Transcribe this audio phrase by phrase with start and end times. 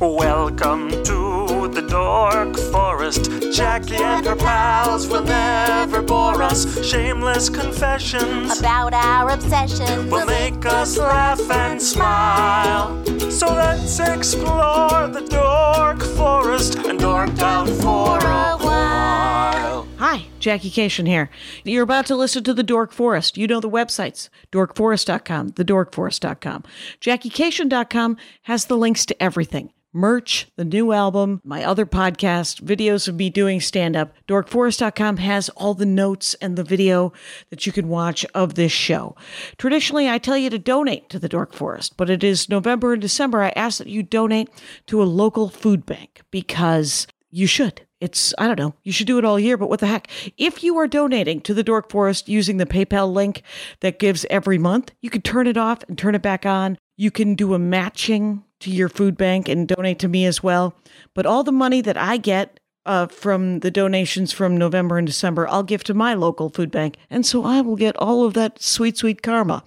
[0.00, 3.30] Welcome to the Dork Forest.
[3.52, 6.82] Jackie and her pals will never bore us.
[6.88, 10.08] Shameless confessions about our obsession.
[10.08, 13.04] will make us laugh and smile.
[13.30, 19.86] So let's explore the Dork Forest and dork out for a while.
[19.98, 21.28] Hi, Jackie Kashian here.
[21.62, 23.36] You're about to listen to The Dork Forest.
[23.36, 26.64] You know the websites, dorkforest.com, thedorkforest.com.
[27.02, 29.74] JackieKashian.com has the links to everything.
[29.92, 34.14] Merch, the new album, my other podcast, videos of me doing stand up.
[34.28, 37.12] Dorkforest.com has all the notes and the video
[37.50, 39.16] that you can watch of this show.
[39.58, 43.02] Traditionally, I tell you to donate to the Dork Forest, but it is November and
[43.02, 43.42] December.
[43.42, 44.48] I ask that you donate
[44.86, 47.86] to a local food bank because you should.
[48.00, 50.08] It's, I don't know, you should do it all year, but what the heck?
[50.38, 53.42] If you are donating to the Dork Forest using the PayPal link
[53.80, 56.78] that gives every month, you can turn it off and turn it back on.
[56.96, 60.74] You can do a matching to your food bank and donate to me as well.
[61.14, 65.46] But all the money that I get uh, from the donations from November and December,
[65.48, 66.96] I'll give to my local food bank.
[67.10, 69.62] And so I will get all of that sweet, sweet karma.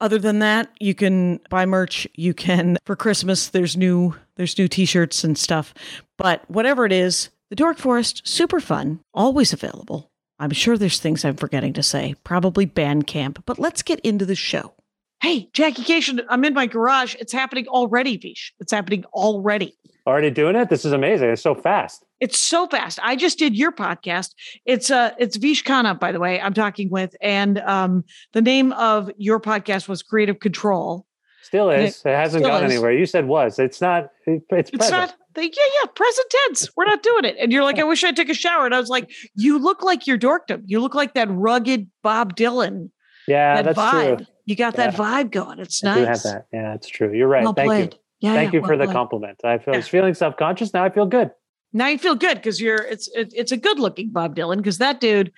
[0.00, 2.06] Other than that, you can buy merch.
[2.14, 5.72] You can, for Christmas, there's new, there's new t-shirts and stuff.
[6.18, 10.10] But whatever it is, the Dork Forest, super fun, always available.
[10.38, 14.34] I'm sure there's things I'm forgetting to say, probably Bandcamp, but let's get into the
[14.34, 14.72] show.
[15.20, 17.14] Hey, Jackie Kashian, I'm in my garage.
[17.16, 18.54] It's happening already, Vish.
[18.58, 19.76] It's happening already.
[20.06, 20.70] Already doing it?
[20.70, 21.28] This is amazing.
[21.28, 22.04] It's so fast.
[22.20, 22.98] It's so fast.
[23.02, 24.30] I just did your podcast.
[24.64, 27.14] It's uh it's Vish Khanna, by the way, I'm talking with.
[27.20, 31.04] And um the name of your podcast was Kreative Kontrol.
[31.42, 32.02] Still is.
[32.04, 32.72] It, hasn't gone is.
[32.72, 32.92] anywhere.
[32.92, 33.58] You said was.
[33.58, 34.10] It's not.
[34.26, 34.92] It, it's It's present.
[34.92, 36.68] not the, yeah, yeah, present tense.
[36.76, 37.36] We're not doing it.
[37.40, 38.66] And you're like, I wish I took a shower.
[38.66, 40.62] And I was like, you look like your dorkdom.
[40.66, 42.90] You look like that rugged Bob Dylan.
[43.26, 44.16] yeah, that that's vibe.
[44.18, 44.26] true.
[44.50, 44.98] You got that Yeah.
[44.98, 45.60] vibe going.
[45.60, 46.46] It's I do have that.
[46.52, 47.12] Yeah, it's true.
[47.14, 47.44] You're right.
[47.44, 47.92] Well Thank played.
[47.94, 48.00] you.
[48.28, 49.38] Yeah, Thank yeah, you for well the compliment.
[49.44, 49.78] I feel, Yeah.
[49.78, 50.74] was feeling self conscious.
[50.74, 51.30] Now I feel good.
[51.72, 54.78] Now you feel good because you're it's it, it's a good looking Bob Dylan because
[54.78, 55.30] that dude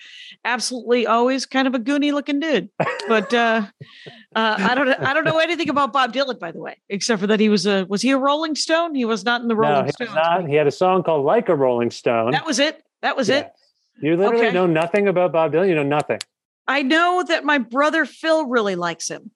[0.47, 2.71] absolutely always kind of a goony looking dude.
[3.07, 3.67] But uh,
[4.35, 7.27] uh, I don't I don't know anything about Bob Dylan by the way, except for
[7.27, 8.95] that he was a was he a Rolling Stone?
[8.95, 10.15] He was not in the Rolling no, he Stones.
[10.15, 10.49] not.
[10.49, 12.83] He had a song called "Like a Rolling Stone." That was it.
[13.03, 13.51] That was it.
[14.01, 14.55] You literally Okay.
[14.55, 15.69] know nothing about Bob Dylan.
[15.69, 16.19] You know nothing.
[16.67, 19.31] I know that my brother Phil really likes him.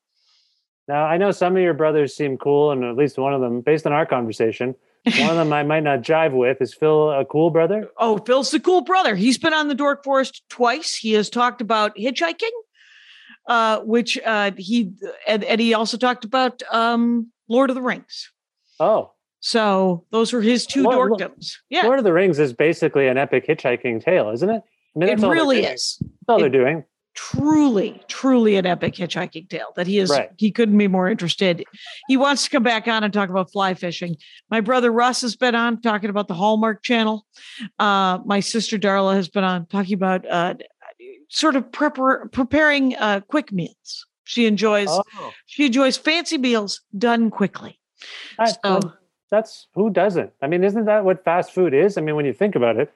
[0.89, 3.61] Now I know some of your brothers seem cool, and at least one of them,
[3.61, 4.75] based on our conversation,
[5.19, 6.61] one of them I might not jive with.
[6.61, 7.89] Is Phil a cool brother?
[7.99, 9.17] Oh, Phil's the cool brother.
[9.17, 10.95] He's been on the Dork Forest twice.
[10.95, 12.51] He has talked about hitchhiking,
[13.49, 14.93] uh, which uh, he
[15.27, 18.31] and, and he also talked about um, Lord of the Rings.
[18.79, 21.55] Oh, So those were his two Lord- dorkdoms.
[21.71, 24.63] Yeah, Lord of the Rings is basically an epic hitchhiking tale, isn't it?
[24.95, 25.97] I mean, it that's all they're really is.
[26.01, 26.85] That's all they're doing.
[27.17, 30.11] Truly, truly an epic hitchhiking tale that he is.
[30.11, 30.29] Right.
[30.37, 31.65] He couldn't be more interested.
[32.09, 34.17] He wants to come back on and talk about fly fishing.
[34.51, 37.27] My brother Russ has been on talking about the Hallmark Channel.
[37.79, 40.55] Uh, my sister Darla has been on talking about uh,
[41.29, 44.07] sort of prepar- preparing uh, quick meals.
[44.25, 45.03] She enjoys Oh,
[45.47, 47.81] she enjoys fancy meals done quickly.
[48.39, 48.81] I- So-
[49.31, 50.31] that's who doesn't?
[50.43, 51.99] I mean, isn't that what fast food is?
[51.99, 52.93] I mean, when you think about it,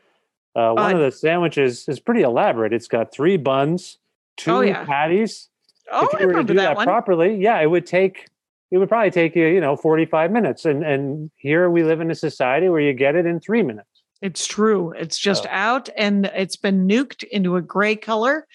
[0.54, 2.72] uh, one Uh, of the sandwiches is pretty elaborate.
[2.72, 3.98] It's got three buns,
[4.36, 4.84] two Oh, yeah.
[4.84, 5.48] patties.
[5.92, 6.86] Oh, if I you were to do that, that one.
[6.86, 8.26] properly, yeah, it would take.
[8.70, 12.10] It would probably take you, you know, forty-five minutes, and and here we live in
[12.10, 13.88] a society where you get it in three minutes.
[14.22, 14.92] It's true.
[14.92, 18.46] It's just out and it's been nuked into a gray color.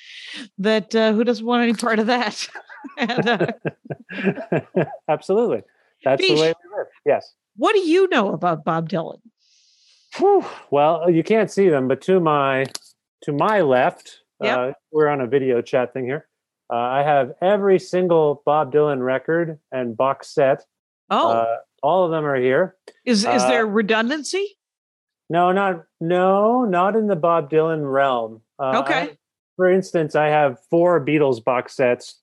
[0.59, 2.47] That uh, who doesn't want any part of that?
[2.97, 3.47] and, uh,
[5.09, 5.63] Absolutely,
[6.03, 6.87] that's the way we live.
[7.05, 7.33] Yes.
[7.57, 9.19] what do you know about Bob Dylan?
[10.17, 10.45] Whew.
[10.71, 12.65] Well, you can't see them, but to my
[13.23, 14.57] to my left, Yep.
[14.57, 16.28] uh, we're on a video chat thing here.
[16.72, 20.66] Uh, I have every single Bob Dylan record and box set.
[21.09, 22.75] Oh, Uh, all of them are here.
[23.06, 24.57] is is uh, there redundancy?
[25.29, 28.41] No, not no, not in the Bob Dylan realm.
[28.59, 28.94] Uh, Okay.
[29.01, 29.18] I-
[29.56, 32.19] for instance, I have four Beatles box sets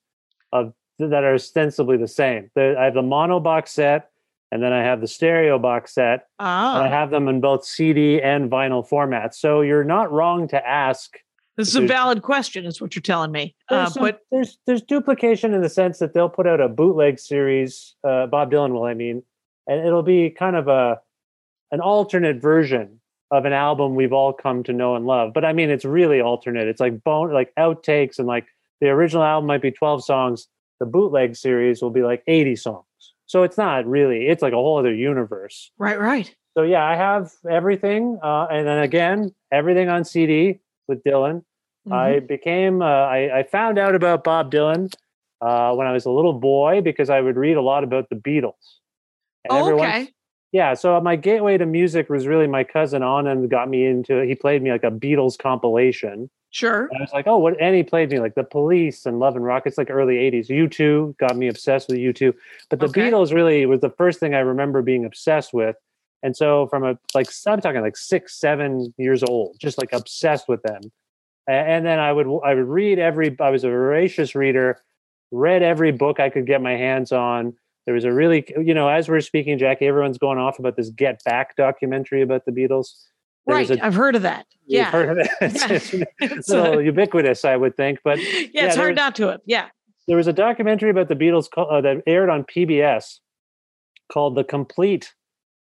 [0.51, 2.51] of that are ostensibly the same.
[2.53, 4.11] The, I have the mono box set,
[4.51, 7.65] and then I have the stereo box set, and I Ah, have them in both
[7.65, 9.33] CD and vinyl formats.
[9.35, 11.17] So you're not wrong to ask.
[11.57, 13.55] This is a valid question, is what you're telling me.
[13.69, 17.19] Uh, some- but there's there's duplication in the sense that they'll put out a bootleg
[17.19, 17.95] series.
[18.03, 19.23] Uh, Bob Dylan will, I mean,
[19.67, 20.99] and it'll be kind of a
[21.71, 22.99] an alternate version
[23.31, 25.33] of an album we've all come to know and love.
[25.33, 26.67] But I mean, it's really alternate.
[26.67, 28.45] It's like bone, like outtakes, and like
[28.79, 30.47] the original album might be 12 songs.
[30.79, 32.85] The bootleg series will be like 80 songs.
[33.25, 34.27] So it's not really.
[34.27, 35.71] It's like a whole other universe.
[35.77, 36.35] right, right.
[36.55, 41.43] So yeah, I have everything, uh, and then again, everything on CD with Dylan.
[41.91, 42.27] I Mhm.
[42.27, 42.81] became.
[42.81, 44.93] Uh, I, I found out about Bob Dylan
[45.41, 48.15] uh, when I was a little boy because I would read a lot about the
[48.15, 48.79] Beatles.
[49.43, 50.07] And Oh, okay.
[50.53, 54.27] yeah, so my gateway to music was really my cousin Anand got me into it.
[54.29, 56.29] He played me like a Beatles compilation.
[56.51, 56.85] Sure.
[56.85, 57.59] And I was like, oh, what?
[57.59, 60.49] And he played me like the Police and Love and Rockets, like early '80s.
[60.49, 62.33] U2 got me obsessed with U2,
[62.69, 63.09] but the Okay.
[63.11, 65.75] Beatles really was the first thing I remember being obsessed with.
[66.23, 70.47] And so, from a like, I'm talking like six, seven years old, just like obsessed
[70.47, 70.81] with them.
[71.47, 73.35] And then I would I would read every.
[73.39, 74.81] I was a voracious reader,
[75.31, 77.53] read every book I could get my hands on.
[77.85, 80.89] There was a really, you know, as we're speaking, Jackie, everyone's going off about this
[80.89, 82.93] Get Back documentary about the Beatles.
[83.45, 83.69] There Right.
[83.69, 84.45] a- I've heard of that.
[84.65, 84.89] Yeah.
[84.89, 85.27] heard of it.
[85.41, 86.03] It's, Yeah.
[86.21, 87.99] it's It's a little ubiquitous, I would think.
[88.05, 89.41] But yeah, yeah, it's hard was- not to it.
[89.45, 89.67] Yeah.
[90.07, 93.19] there was a documentary about the Beatles uh, that aired on PBS
[94.09, 95.13] called "The Complete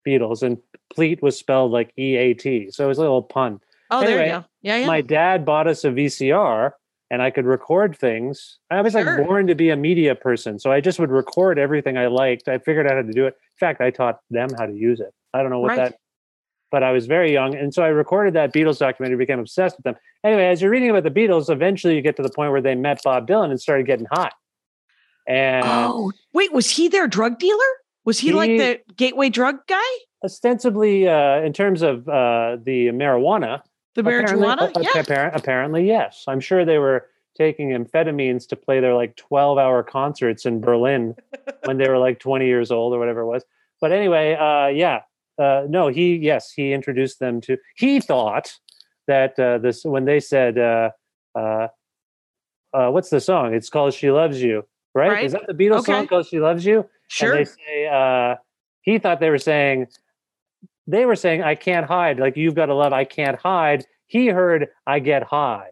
[0.08, 0.58] Beatles," and
[0.94, 3.60] pleat was spelled like E A T, so it was a little pun.
[3.92, 4.46] Oh, there you go.
[4.62, 4.88] Yeah, yeah.
[4.88, 6.72] My dad bought us a VCR,
[7.10, 8.60] and I could record things.
[8.70, 9.04] I was Sure.
[9.18, 12.48] like born to be a media person, so I just would record everything I liked.
[12.48, 13.36] I figured out how to do it.
[13.36, 15.14] In fact, I taught them how to use it.
[15.34, 15.92] I don't know what Right.
[15.92, 16.00] that
[16.70, 17.56] but I was very young.
[17.56, 19.96] And so I recorded that Beatles documentary, became obsessed with them.
[20.26, 22.76] Anyway, as you're reading about the Beatles, eventually you get to the point where they
[22.76, 24.34] met Bob Dylan and started getting hot.
[25.28, 27.58] And oh, wait, was he their drug dealer?
[28.08, 29.84] Was he, like the gateway drug guy?
[30.24, 33.62] ostensibly, uh, in terms of uh, the marijuana,
[33.96, 34.76] The apparently- marijuana?
[34.76, 35.02] uh, yeah.
[35.04, 36.24] appar- apparently, yes.
[36.28, 37.08] I'm sure they were
[37.38, 41.16] taking amphetamines to play their like 12 hour concerts in Berlin
[41.66, 43.44] when they were like 20 years old or whatever it was.
[43.80, 45.02] But anyway, uh, yeah,
[45.38, 48.54] uh, no, he, yes, he introduced them to, he thought
[49.08, 50.90] that uh, this, when they said, uh,
[51.36, 51.68] uh,
[52.74, 53.54] uh, what's the song?
[53.54, 54.66] It's called She Loves You,
[54.96, 55.12] right?
[55.12, 55.26] Right.
[55.26, 55.92] Is that the Beatles Okay.
[55.92, 56.90] song called She Loves You?
[57.08, 57.34] Sure.
[57.34, 58.36] And they say, uh,
[58.82, 59.88] he thought they were saying,
[60.88, 62.20] they were saying, I can't hide.
[62.20, 63.86] Like, you've got to love, I can't hide.
[64.08, 65.70] He heard, I get high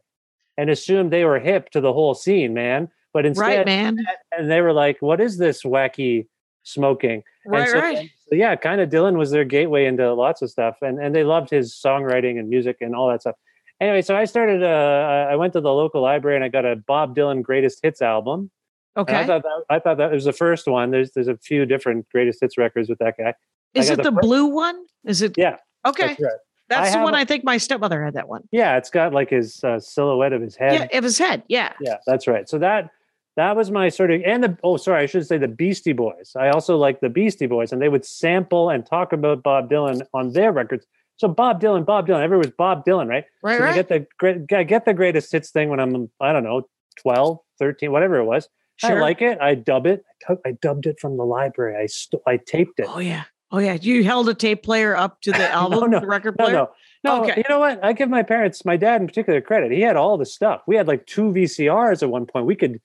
[0.58, 2.90] and assumed they were hip to the whole scene, man.
[3.14, 3.98] But instead, right, man.
[4.38, 6.28] and they were like, what is this wacky
[6.64, 7.24] smoking?
[7.46, 8.10] Right, and so, right.
[8.28, 10.78] so yeah, kind of Dylan was their gateway into lots of stuff.
[10.82, 13.36] And, and they loved his songwriting and music and all that stuff.
[13.80, 16.76] Anyway, so I started, uh, I went to the local library and I got a
[16.76, 18.52] Bob Dylan greatest hits album.
[18.96, 19.28] And I Okay.
[19.28, 20.92] thought that I thought that was the first one.
[20.92, 23.34] There's there's a few different greatest hits records with that guy.
[23.74, 24.86] Is it the the fir- blue one?
[25.04, 25.38] Is it?
[25.38, 26.08] Yeah, Okay.
[26.08, 26.32] That's right.
[26.68, 28.44] That's the one a- I think my stepmother had that one.
[28.52, 30.90] Yeah, it's got like his uh, silhouette of his head.
[30.92, 31.44] Yeah, of his head.
[31.48, 31.74] Yeah.
[31.82, 32.48] Yeah, that's right.
[32.50, 32.90] So that
[33.36, 36.32] that was my sort of and the oh sorry, I should say the Beastie Boys.
[36.40, 40.02] I also like the Beastie Boys, and they would sample and talk about Bob Dylan
[40.14, 40.86] on their records.
[41.18, 43.26] So Bob Dylan, Bob Dylan, everyone was Bob Dylan, right?
[43.44, 46.32] Right, so I get the great I get the greatest hits thing when I'm I
[46.34, 46.64] don't know
[47.02, 48.48] 12, 13, whatever it was.
[48.84, 49.40] I like it.
[49.40, 50.04] I dub it.
[50.28, 51.76] I, I dubbed it from the library.
[51.82, 52.88] I st- I taped it.
[52.90, 53.24] Oh yeah.
[53.52, 53.78] Oh yeah.
[53.80, 56.56] You held a tape player up to the album, no, the record No, player.
[56.56, 56.70] no,
[57.04, 57.24] no.
[57.24, 57.38] Okay.
[57.38, 57.84] You know what?
[57.84, 59.72] I give my parents, my dad in particular, credit.
[59.72, 60.62] He had all the stuff.
[60.68, 62.46] We had like two VCRs at one point.
[62.48, 62.82] We could,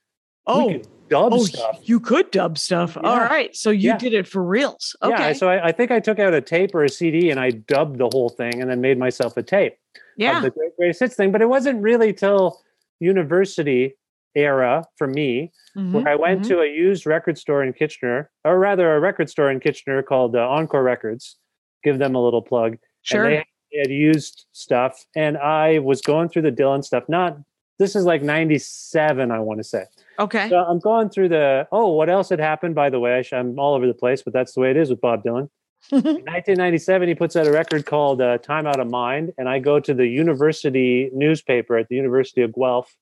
[0.46, 1.78] Oh, we could dub oh, stuff.
[1.82, 2.96] you could dub stuff.
[2.96, 3.26] All Yeah.
[3.26, 3.54] right.
[3.56, 3.98] So you Yeah.
[3.98, 4.94] did it for reals.
[5.02, 5.12] Okay.
[5.28, 5.32] Yeah.
[5.32, 7.98] So I, I think I took out a tape or a CD and I dubbed
[7.98, 9.74] the whole thing and then made myself a tape
[10.16, 10.36] yeah.
[10.38, 11.32] of the great greatest hits thing.
[11.32, 12.60] But it wasn't really till
[13.00, 13.94] university
[14.34, 16.48] era for me Mhm, where I went mhm.
[16.48, 20.34] to a used record store in Kitchener, or rather a record store in Kitchener called
[20.34, 21.36] uh, Encore Records.
[21.84, 22.76] Give them a little plug.
[23.02, 23.24] Sure.
[23.24, 27.04] And they, they had used stuff, and I was going through the Dylan stuff.
[27.08, 27.38] Not
[27.78, 29.84] this is like '97, I want to say.
[30.18, 30.48] okay.
[30.48, 31.68] So I'm going through the.
[31.72, 32.74] Oh, what else had happened?
[32.74, 35.00] By the way, I'm all over the place, but that's the way it is with
[35.00, 35.48] Bob Dylan.
[35.92, 39.60] In 1997, he puts out a record called uh, "Time Out of Mind," and I
[39.60, 42.94] go to the university newspaper at the University of Guelph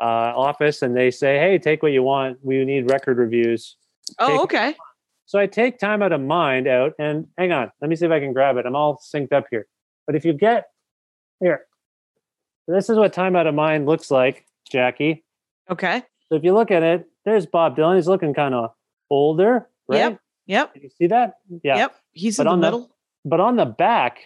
[0.00, 2.38] uh, office, and they say, "Hey, take what you want.
[2.42, 3.76] We need record reviews."
[4.18, 4.74] oh, take- okay.
[5.26, 8.10] So I take time out of mind out and hang on, let me see if
[8.10, 8.66] I can grab it.
[8.66, 9.68] I'm all synced up here.
[10.04, 10.66] But if you get
[11.38, 11.66] here,
[12.66, 15.24] this is what time out of mind looks like, Jackie.
[15.70, 16.02] Okay.
[16.28, 17.94] So if you look at it, there's Bob Dylan.
[17.94, 18.72] He's looking kind of
[19.08, 19.98] older, right?
[19.98, 20.20] Yep.
[20.46, 20.76] Yep.
[20.82, 21.34] You see that?
[21.62, 21.76] Yeah.
[21.76, 21.94] Yep.
[22.12, 22.90] He's But in the on the- middle.
[23.24, 24.18] But on the back,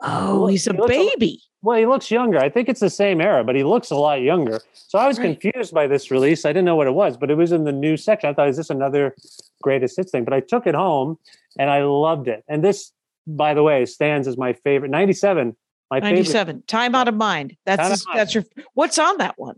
[0.00, 1.40] oh, look- he's a he looks a- baby.
[1.62, 2.38] well, he looks younger.
[2.38, 4.60] I think it's the same era, but he looks a lot younger.
[4.72, 5.38] So I was Right.
[5.40, 6.44] confused by this release.
[6.44, 8.30] I didn't know what it was, but it was in the new section.
[8.30, 9.14] I thought, is this another
[9.62, 10.24] greatest hits thing?
[10.24, 11.18] But I took it home
[11.58, 12.44] and I loved it.
[12.48, 12.92] And this,
[13.26, 14.90] by the way, stands as my favorite.
[14.90, 15.56] 97,
[15.90, 16.10] my favorite.
[16.14, 16.62] 97.
[16.66, 17.56] Time out of mind.
[17.66, 18.18] That's his- of Mind.
[18.20, 19.56] that's your what's on that one?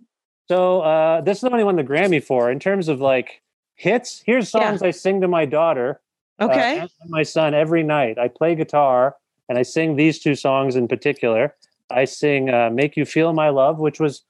[0.48, 3.00] So uh, this is the only one he won the Grammy for in terms of
[3.00, 3.40] like
[3.76, 4.22] hits.
[4.26, 4.62] Here's Yeah.
[4.70, 6.00] songs I sing to my daughter.
[6.40, 6.78] uh, Okay.
[6.80, 8.18] and my son every night.
[8.18, 9.16] I play guitar
[9.50, 11.54] and I sing these two songs in particular.
[11.90, 14.22] I sing uh, "Make You Feel My Love," which was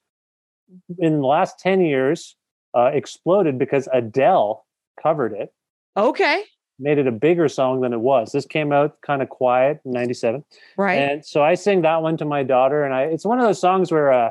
[0.99, 2.37] in the last ten years
[2.75, 4.65] uh, exploded because Adele
[5.01, 5.53] covered it,
[5.97, 6.43] okay.
[6.79, 8.33] made it a bigger song than it was.
[8.33, 10.43] This came out kind of quiet in '97,
[10.79, 10.95] Right.
[10.95, 12.83] and so I sing that one to my daughter.
[12.85, 14.31] And I, it's one of those songs where uh,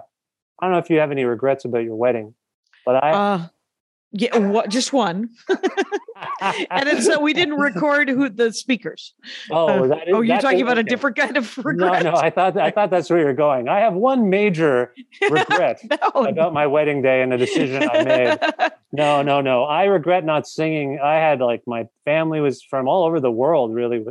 [0.59, 2.33] I don't know if you have any regrets about your wedding,
[2.83, 3.47] but I, uh
[4.11, 5.29] yeah, what just one.
[6.41, 9.13] and it's uh, we didn't record who the speakers.
[9.51, 12.03] Oh, that is, oh, you're that's talking about a different kind of regret.
[12.03, 13.67] no, no, I thought I thought that's where you're going.
[13.67, 14.93] I have one major
[15.29, 18.39] regret no, about my wedding day and a decision I made.
[18.91, 19.63] No, no, no.
[19.63, 20.99] I regret not singing.
[21.01, 24.05] I had like my family was from all over the world, really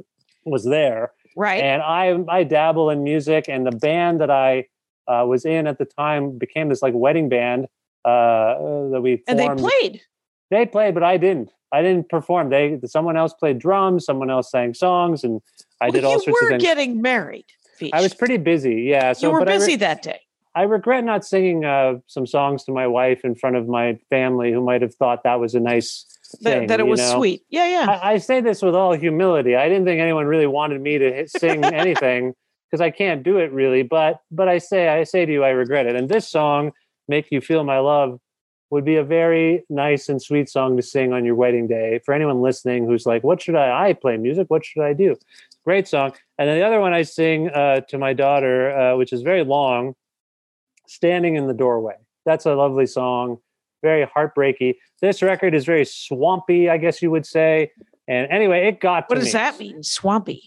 [0.44, 1.62] was there, right.
[1.62, 4.66] and I I dabble in music, and the band that I
[5.06, 7.66] uh, was in at the time became this like wedding band
[8.04, 8.54] uh,
[8.90, 10.02] that we and they played.
[10.50, 11.50] They played, but I didn't.
[11.72, 12.50] I didn't perform.
[12.50, 15.40] They someone else played drums, someone else sang songs, and
[15.80, 16.40] I Well, did all sorts of things.
[16.50, 17.44] We were getting married.
[17.92, 19.12] I was pretty busy, yeah.
[19.12, 20.20] So you were but I re- busy that day.
[20.54, 24.50] I regret not singing uh, some songs to my wife in front of my family,
[24.52, 26.04] who might have thought that was a nice
[26.40, 26.66] That, thing.
[26.68, 27.16] that it was know?
[27.18, 27.42] sweet.
[27.50, 27.98] Yeah, yeah.
[28.02, 29.54] I, I say this with all humility.
[29.54, 32.32] I didn't think anyone really wanted me to hit, sing anything
[32.68, 33.82] because I can't do it really.
[33.84, 35.94] But but I say I say to you, I regret it.
[35.94, 36.72] And this song,
[37.06, 38.18] "Make You Feel My Love,"
[38.70, 42.12] would be a very nice and sweet song to sing on your wedding day for
[42.12, 43.88] anyone listening who's like, "What should I?
[43.88, 44.48] I play music.
[44.50, 45.16] What should I do?"
[45.64, 46.12] Great song.
[46.38, 49.44] And then the other one I sing uh, to my daughter, uh, which is very
[49.44, 49.94] long,
[50.86, 53.38] "Standing in the Doorway." That's a lovely song.
[53.82, 54.76] Very heartbreaky.
[55.00, 57.70] This record is very swampy, I guess you would say.
[58.06, 59.82] And anyway, it got to what does me that mean?
[59.82, 60.42] Swampy.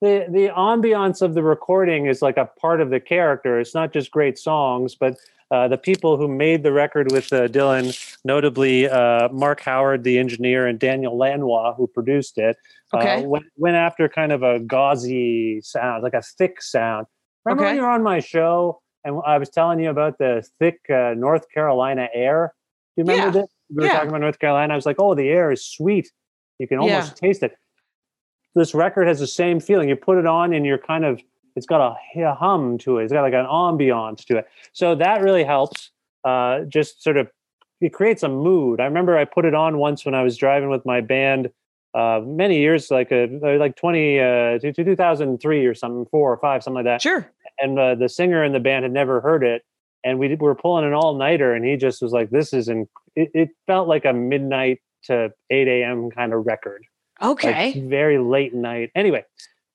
[0.00, 3.58] the the ambiance of the recording is like a part of the character.
[3.58, 5.16] It's not just great songs, but
[5.50, 10.18] uh, the people who made the record with uh, Dylan, notably uh, Mark Howard, the
[10.18, 12.56] engineer, and Daniel Lanois, who produced it,
[12.94, 13.18] Okay.
[13.18, 17.06] uh, went, went after kind of a gauzy sound, like a thick sound.
[17.44, 20.80] Remember when you were on my show and I was telling you about the thick
[20.90, 22.54] uh, North Carolina air?
[22.96, 23.42] Do you remember Yeah.
[23.42, 23.48] that?
[23.70, 23.92] We were Yeah.
[23.92, 24.72] talking about North Carolina.
[24.72, 26.10] I was like, oh, the air is sweet.
[26.58, 26.94] You can Yeah.
[26.94, 27.56] almost taste it.
[28.56, 29.88] This record has the same feeling.
[29.88, 31.20] You put it on and you're kind of,
[31.56, 31.80] it's got
[32.16, 33.04] a, hum to it.
[33.04, 34.46] It's got like an ambiance to it.
[34.72, 35.90] So that really helps.
[36.24, 37.28] Uh, just sort of,
[37.80, 38.80] it creates a mood.
[38.80, 41.50] I remember I put it on once when I was driving with my band
[41.94, 43.26] uh, many years, like a,
[43.58, 47.30] like 20, uh, to 2003 or something, four or five, something like that Sure.
[47.58, 49.62] and uh, the singer in the band had never heard it
[50.04, 52.68] and we, did, we were pulling an all-nighter and he just was like this is
[52.68, 56.82] in it, it felt like a midnight to 8 a.m kind of record
[57.20, 57.80] like Okay.
[57.80, 59.24] very late night anyway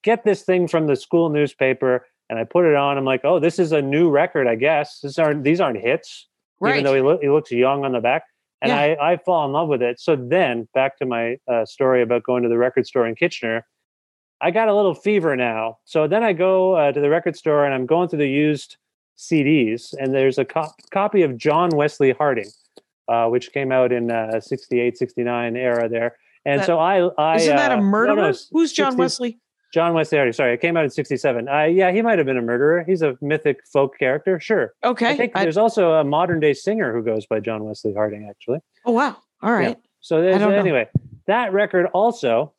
[0.03, 3.39] get this thing from the school newspaper and i put it on i'm like oh
[3.39, 6.27] this is a new record i guess these aren't these aren't hits
[6.59, 6.73] right.
[6.73, 8.23] even though he, look, he looks young on the back
[8.61, 8.95] and Yeah.
[9.01, 12.23] I, I fall in love with it so then back to my uh, story about
[12.23, 13.65] going to the record store in kitchener
[14.43, 15.77] I got a little fever now.
[15.85, 18.77] So then I go uh, to the record store and I'm going through the used
[19.15, 22.49] CDs, and there's a co- copy of John Wesley Harding,
[23.07, 26.17] uh, which came out in uh, 68, 69 era there.
[26.43, 28.15] And That- so I, I Isn't that uh, a no, murderer?
[28.15, 29.39] no, s- Who's John 60s Wesley?
[29.73, 30.33] John Wesley Harding.
[30.33, 31.47] Sorry, it came out in 67.
[31.47, 32.83] Uh, yeah, he might have been a murderer.
[32.85, 34.39] He's a mythic folk character.
[34.39, 34.73] Sure.
[34.83, 35.07] Okay.
[35.09, 38.27] I think I- there's also a modern day singer who goes by John Wesley Harding,
[38.29, 38.59] actually.
[38.85, 39.17] oh wow.
[39.41, 39.77] All right.
[40.01, 40.57] So there's, don't know.
[40.59, 40.87] anyway,
[41.27, 42.53] that record also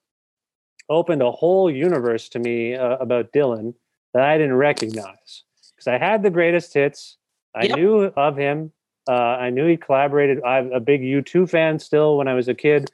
[0.88, 3.74] opened a whole universe to me uh, about Dylan
[4.14, 7.16] that I didn't recognize because I had the greatest hits.
[7.54, 7.76] I Yep.
[7.76, 8.72] knew of him.
[9.08, 10.42] Uh, I knew he collaborated.
[10.44, 12.16] I'm a big U2 fan still.
[12.16, 12.90] When I was a kid,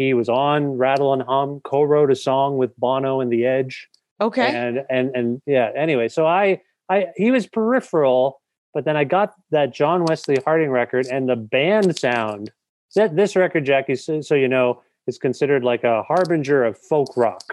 [0.00, 3.86] he was on Rattle and Hum, co-wrote a song with Bono and The Edge
[4.18, 4.48] Okay.
[4.54, 8.40] and and and yeah anyway so i i he was peripheral
[8.74, 12.50] but then i got that john wesley harding record and the band sound
[12.96, 17.16] That this record jackie so, so you know is considered like a harbinger of folk
[17.16, 17.44] rock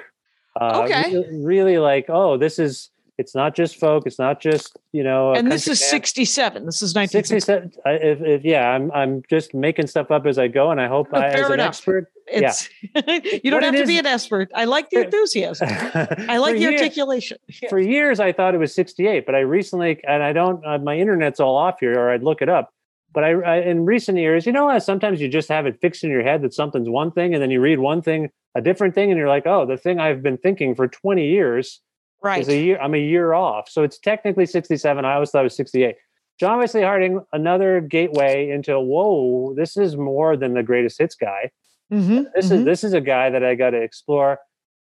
[0.60, 1.16] uh, Okay.
[1.16, 5.34] re- really like oh this is it's not just folk it's not just you know
[5.34, 6.66] and this is 67.
[6.66, 7.72] This is 1967.
[7.86, 10.88] I- if, if yeah i'm i'm just making stuff up as i go and i
[10.88, 11.68] hope No, I, as an enough.
[11.70, 12.70] expert It's
[13.44, 14.50] you don't What have to be an expert.
[14.54, 15.68] I like the enthusiasm.
[16.30, 17.38] I like the articulation.
[17.70, 20.98] for years I thought it was 68, but I recently and I don't uh, my
[20.98, 22.74] internet's all off here, or I'd look it up.
[23.14, 26.04] But I, I in recent years, you know, how sometimes you just have it fixed
[26.04, 28.94] in your head that something's one thing, and then you read one thing, a different
[28.94, 31.80] thing, and you're like, oh, the thing I've been thinking for 20 years
[32.28, 32.42] Right.
[32.42, 32.78] is a year.
[32.80, 35.06] I'm a year off, so it's technically 67.
[35.06, 35.96] I always thought it was 68.
[36.40, 41.52] John Wesley Harding, another gateway into whoa, this is more than the greatest hits guy
[41.92, 42.52] Mhm, this mhm.
[42.60, 44.40] is this is a guy that I got to explore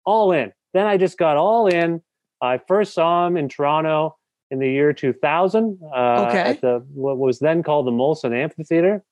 [0.05, 0.53] all in.
[0.73, 2.01] Then I just got all in.
[2.41, 4.17] I first saw him in Toronto
[4.51, 6.39] in the year 2000 uh, Okay.
[6.51, 9.03] at the what was then called the Molson Amphitheater,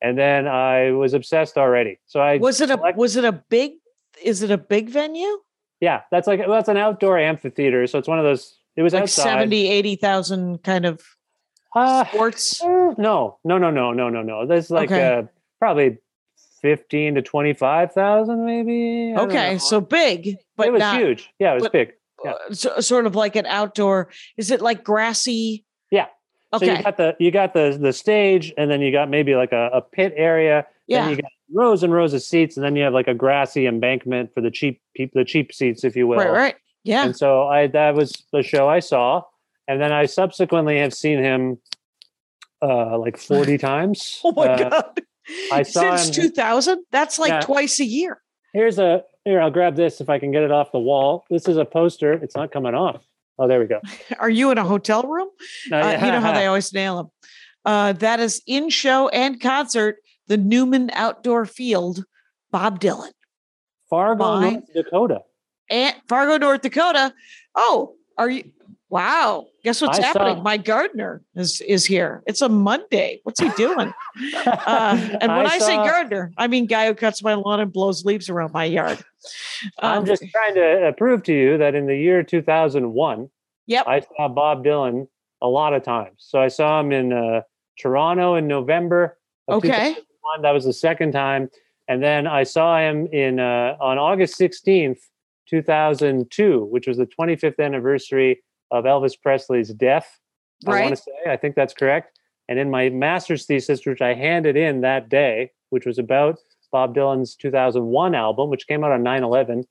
[0.00, 1.98] and then I was obsessed already.
[2.06, 3.72] So I was it a collect- was it a big
[4.22, 5.38] is it a big venue?
[5.82, 8.56] Yeah, that's like well, that's an outdoor amphitheater, so it's one of those.
[8.76, 9.24] It was Like outside.
[9.24, 11.02] 70, 80,000 kind of
[11.76, 12.62] Uh, sports?
[12.62, 14.46] uh, no, no, no, no, no, no, no.
[14.46, 15.18] There's like Okay.
[15.18, 15.22] uh,
[15.58, 15.98] probably
[16.62, 19.12] fifteen to twenty five thousand, maybe.
[19.14, 21.28] I Okay, so big, but it was not huge.
[21.38, 21.92] Yeah, it was but- big.
[22.24, 22.30] yeah.
[22.30, 24.08] uh, so, sort of like an outdoor.
[24.36, 25.64] Is it like grassy?
[25.90, 26.06] Yeah.
[26.54, 26.66] Okay.
[26.66, 29.52] So you got the you got the the stage, and then you got maybe like
[29.52, 31.02] a, a pit area, Yeah.
[31.02, 33.66] Then you got rows and rows of seats, and then you have like a grassy
[33.66, 36.18] embankment for the cheap people, the cheap seats, if you will.
[36.18, 36.54] right, right.
[36.84, 37.04] Yeah.
[37.04, 39.22] And so I that was the show I saw,
[39.68, 41.58] and then I subsequently have seen him
[42.60, 44.20] uh like forty times.
[44.24, 45.00] Oh my Uh, god.
[45.52, 46.84] I saw Since him- 2000?
[46.90, 47.40] That's like Yeah.
[47.40, 48.20] twice a year.
[48.52, 49.40] Here's a here.
[49.40, 51.24] I'll grab this if I can get it off the wall.
[51.30, 52.12] This is a poster.
[52.14, 53.02] It's not coming off.
[53.38, 53.80] Oh, there we go.
[54.18, 55.28] Are you in a hotel room?
[55.70, 57.10] Uh, you know how they always nail them.
[57.64, 59.98] Uh, that is in show and concert,
[60.32, 62.04] the Newman Outdoor Field,
[62.50, 63.12] Bob Dylan.
[63.90, 64.52] Fargo, Fine.
[64.54, 65.18] North Dakota.
[65.68, 67.12] And Fargo, North Dakota.
[67.54, 68.50] Oh, are you?
[68.88, 69.46] Wow.
[69.62, 70.36] Guess what's I happening?
[70.36, 72.22] saw- My gardener is is here.
[72.26, 73.20] It's a Monday.
[73.24, 73.92] What's he doing?
[74.44, 77.70] Uh, and when I, say saw- gardener, I mean guy who cuts my lawn and
[77.72, 78.98] blows leaves around my yard.
[79.80, 83.28] I'm Um, just trying to prove to you that in the year 2001,
[83.66, 83.84] Yep.
[83.86, 85.08] I saw Bob Dylan
[85.42, 86.16] a lot of times.
[86.18, 87.42] So I saw him in uh,
[87.78, 89.18] Toronto in November.
[89.48, 89.96] Okay.
[90.22, 90.42] 2001.
[90.42, 91.50] That was the second time,
[91.88, 94.98] and then I saw him in uh, on August 16th,
[95.48, 100.18] 2002, which was the 25th anniversary of Elvis Presley's death.
[100.66, 100.82] I Right.
[100.84, 102.18] want to say, I think that's correct.
[102.48, 106.38] And in my master's thesis, which I handed in that day, which was about
[106.70, 109.64] Bob Dylan's 2001 album, which came out on 9 11.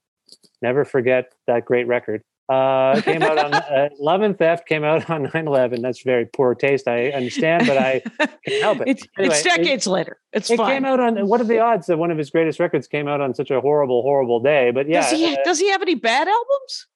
[0.61, 2.23] Never forget that great record.
[2.51, 5.81] Uh, came out on uh, Love and Theft came out on 9 11.
[5.81, 6.87] That's very poor taste.
[6.87, 8.87] I understand, but I can't help it.
[8.89, 10.19] It's, Anyway, it's it- decades later.
[10.33, 10.55] It's fine.
[10.55, 10.71] it fine.
[10.75, 13.21] came out on what are the odds that one of his greatest records came out
[13.21, 14.71] on such a horrible, horrible day?
[14.71, 16.87] But yeah, does he uh, does he have any bad albums?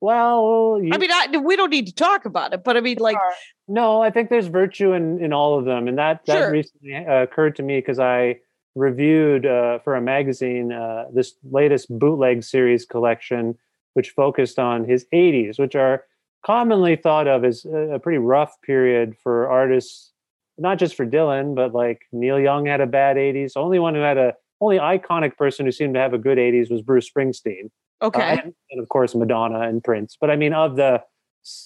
[0.00, 2.96] well, you, I mean, I, we don't need to talk about it, but I mean,
[2.98, 3.16] like,
[3.68, 6.50] no, I think there's virtue in in all of them, and that that Sure.
[6.50, 8.40] recently uh, occurred to me because I
[8.74, 13.56] reviewed uh, for a magazine uh, this latest bootleg series collection,
[13.94, 16.04] which focused on his 80s, which are
[16.44, 20.12] commonly thought of as a pretty rough period for artists,
[20.58, 23.52] not just for Dylan, but like Neil Young had a bad 80s.
[23.56, 26.70] Only one who had a only iconic person who seemed to have a good 80s
[26.70, 27.70] was Bruce Springsteen.
[28.00, 30.16] Uh, okay, and, and of course Madonna and Prince.
[30.20, 31.02] But I mean, of the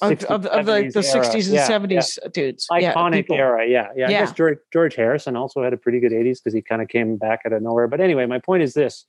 [0.00, 2.78] of, 60s, of, of the, the 60s and yeah, 70s dudes, yeah.
[2.78, 3.36] Yeah, iconic people.
[3.36, 3.66] era.
[3.68, 4.06] Yeah, yeah.
[4.06, 6.88] I guess George, George Harrison also had a pretty good 80s because he kind of
[6.88, 7.86] came back out of nowhere.
[7.86, 9.04] But anyway, my point is this: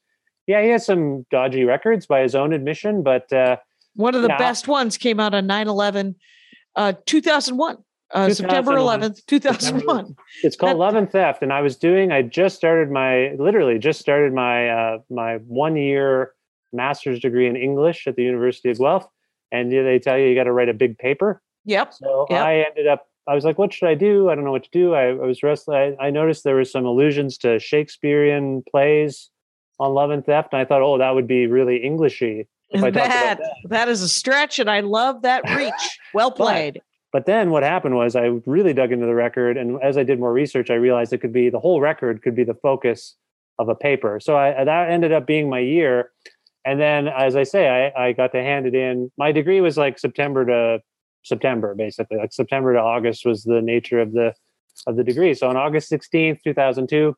[0.48, 3.58] yeah, he has some dodgy records by his own admission, but uh,
[3.96, 4.38] One of the Yeah.
[4.38, 6.16] best ones came out on 9 11,
[6.76, 7.78] uh, 2001,
[8.14, 10.16] uh, September 11th, 2001.
[10.44, 11.42] it's called That- Love and Theft.
[11.44, 15.76] And I was doing, I just started my, literally just started my uh, my one
[15.76, 16.34] year
[16.74, 19.08] master's degree in English at the University of Guelph.
[19.52, 21.42] And they tell you you got to write a big paper.
[21.66, 21.94] Yep.
[21.96, 22.40] So Yep.
[22.46, 24.30] I ended up, I was like, what should I do?
[24.30, 24.94] I don't know what to do.
[24.94, 25.96] I, I was wrestling.
[26.00, 29.30] I, I noticed there were some allusions to Shakespearean plays
[29.80, 30.50] on Love and Theft.
[30.52, 33.50] And I thought, oh, that would be really Englishy if I That, that.
[33.70, 36.00] that is a stretch, and I love that reach.
[36.14, 36.82] Well played.
[37.14, 39.58] But then what happened was I really dug into the record.
[39.58, 42.36] And as I did more research, I realized it could be the whole record could
[42.36, 43.16] be the focus
[43.60, 44.20] of a paper.
[44.20, 46.12] So I, uh, that ended up being my year.
[46.66, 49.10] And then, as I say, I, I got to hand it in.
[49.18, 50.82] My degree was like September to
[51.24, 52.18] September, basically.
[52.18, 54.34] Like September to August was the nature of the
[54.86, 55.34] of the degree.
[55.34, 57.16] So on August 16th, 2002,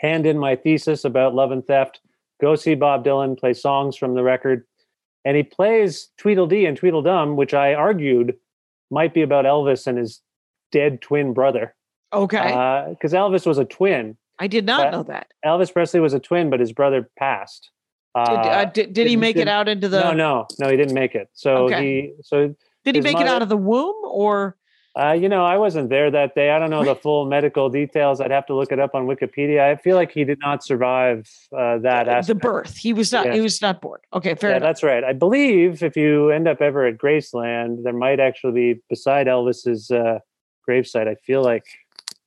[0.00, 2.00] hand in my thesis about love and theft,
[2.40, 4.66] go see Bob Dylan, play songs from the record.
[5.24, 8.36] And he plays Tweedledee and Tweedledum, which I argued
[8.90, 10.20] might be about Elvis and his
[10.70, 11.74] dead twin brother.
[12.12, 12.86] Okay.
[12.90, 14.16] Because Elvis was a twin.
[14.38, 15.28] I did not know that.
[15.44, 17.70] Elvis Presley was a twin, but his brother passed.
[18.16, 20.00] Did, uh, Uh, did, did he make it didn't- out into the?
[20.00, 21.28] no, no, no, he didn't make it.
[21.32, 21.82] So Okay.
[21.82, 22.54] he, so
[22.84, 24.56] Did he make it out of the womb or?
[24.96, 26.50] Uh, you know, I wasn't there that day.
[26.50, 28.20] I don't know the full medical details.
[28.20, 29.60] I'd have to look it up on Wikipedia.
[29.60, 32.40] I feel like he did not survive uh, that the aspect.
[32.40, 32.76] birth.
[32.76, 33.26] He was not.
[33.26, 33.34] Yeah.
[33.34, 34.00] He was not born.
[34.12, 34.68] Okay, fair yeah, enough.
[34.68, 35.02] that's right.
[35.02, 39.90] I believe if you end up ever at Graceland, there might actually be beside Elvis's
[39.90, 40.20] uh,
[40.68, 41.08] gravesite.
[41.08, 41.64] I feel like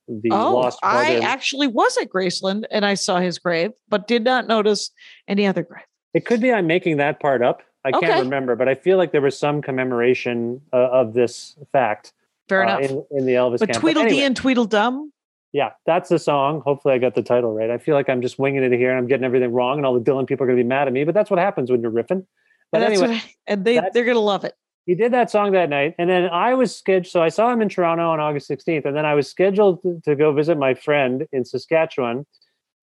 [0.06, 0.98] the Oh, lost brother.
[0.98, 4.90] I actually was at Graceland and I saw his grave, but did not notice
[5.26, 5.84] any other grave.
[6.14, 7.62] It could be I'm making that part up.
[7.84, 8.06] I Okay.
[8.06, 12.12] can't remember, but I feel like there was some commemoration uh, of this fact
[12.48, 12.90] Fair uh, enough.
[12.90, 13.80] in, in the Elvis but camp.
[13.80, 15.12] Tweedledee anyway, and Tweedledum.
[15.52, 16.62] yeah, that's the song.
[16.64, 17.70] Hopefully, I got the title right.
[17.70, 19.94] I feel like I'm just winging it here and I'm getting everything wrong, and all
[19.94, 21.04] the Dylan people are going to be mad at me.
[21.04, 22.24] But that's what happens when you're riffing.
[22.72, 24.54] But and anyway, I- and they they're gonna love it.
[24.86, 27.60] he did that song that night and then i was scheduled so i saw him
[27.62, 30.72] in toronto on august 16th and then i was scheduled to, to go visit my
[30.74, 32.24] friend in saskatchewan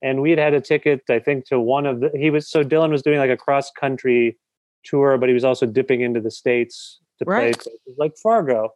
[0.04, 2.64] and we had had a ticket i think to one of the he was so
[2.64, 4.38] dylan was doing like a cross country
[4.84, 7.54] tour but he was also dipping into the states to play Right.
[7.56, 8.70] places like fargo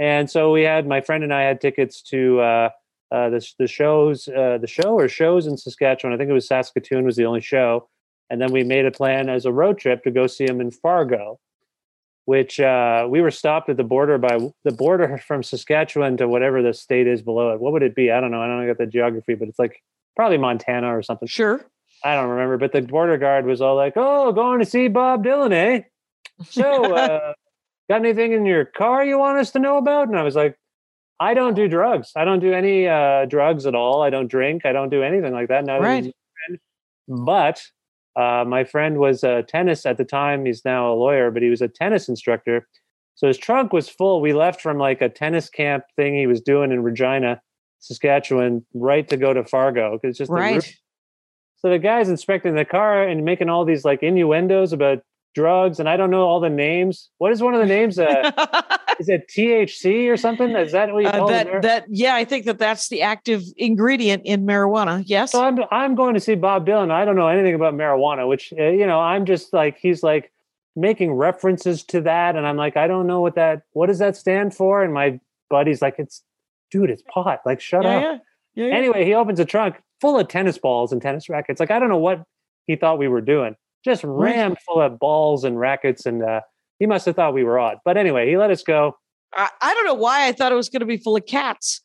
[0.00, 2.68] and so we had my friend and i had tickets to uh
[3.12, 6.14] uh, the, the shows, uh, the show or shows in Saskatchewan.
[6.14, 7.88] I think it was Saskatoon was the only show.
[8.30, 10.70] And then we made a plan as a road trip to go see him in
[10.70, 11.40] Fargo
[12.30, 16.62] which uh, we were stopped at the border by the border from Saskatchewan to whatever
[16.62, 17.60] the state is below it.
[17.60, 18.12] What would it be?
[18.12, 18.40] I don't know.
[18.40, 19.82] I don't get the geography, but it's like
[20.14, 21.26] probably Montana or something.
[21.26, 21.64] Sure.
[22.04, 22.56] I don't remember.
[22.56, 25.82] But the border guard was all like, "Oh, going to see Bob Dylan, eh?
[26.48, 27.34] So, uh,
[27.90, 30.56] got anything in your car you want us to know about?" And I was like,
[31.18, 32.12] "I don't do drugs.
[32.16, 34.02] I don't do any uh, drugs at all.
[34.02, 34.64] I don't drink.
[34.64, 36.04] I don't do anything like that." Not Right.
[36.04, 36.58] even-
[37.08, 37.62] But
[38.16, 40.44] uh, my friend was a tennis at the time.
[40.46, 42.66] He's now a lawyer, but he was a tennis instructor.
[43.16, 44.20] So his trunk was full.
[44.20, 47.40] We left from like a tennis camp thing he was doing in Regina,
[47.80, 49.98] Saskatchewan, right to go to Fargo.
[49.98, 50.76] 'cause It's just the Right.
[51.56, 55.02] so the guy's inspecting the car and making all these like innuendos about
[55.34, 57.10] drugs, and I don't know all the names.
[57.18, 57.98] What is one of the names?
[57.98, 58.30] Uh,
[58.98, 60.50] is it THC or something?
[60.50, 61.62] Is that what you Uh, call that it?
[61.62, 65.02] that yeah, I think that that's the active ingredient in marijuana.
[65.06, 65.32] Yes.
[65.32, 66.90] So I'm I'm going to see Bob Dylan.
[66.90, 70.32] I don't know anything about marijuana, which uh, you know I'm just like he's like
[70.76, 74.16] making references to that, and I'm like I don't know what that what does that
[74.16, 74.82] stand for?
[74.82, 76.22] And my buddy's like it's
[76.70, 77.40] dude, it's pot.
[77.46, 78.02] Like shut yeah, up.
[78.02, 78.18] yeah,
[78.54, 78.74] yeah, yeah.
[78.76, 81.60] Anyway, he opens a trunk full of tennis balls and tennis rackets.
[81.60, 82.22] Like I don't know what
[82.66, 83.56] he thought we were doing.
[83.84, 86.40] Just rammed full of balls and rackets, and uh,
[86.78, 87.78] he must have thought we were odd.
[87.84, 88.96] But anyway, he let us go.
[89.34, 91.80] I, I don't know why I thought it was going to be full of cats.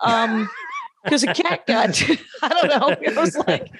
[0.00, 0.48] Um,
[1.04, 2.02] because a cat got.
[2.42, 2.88] I don't know.
[3.00, 3.70] It was like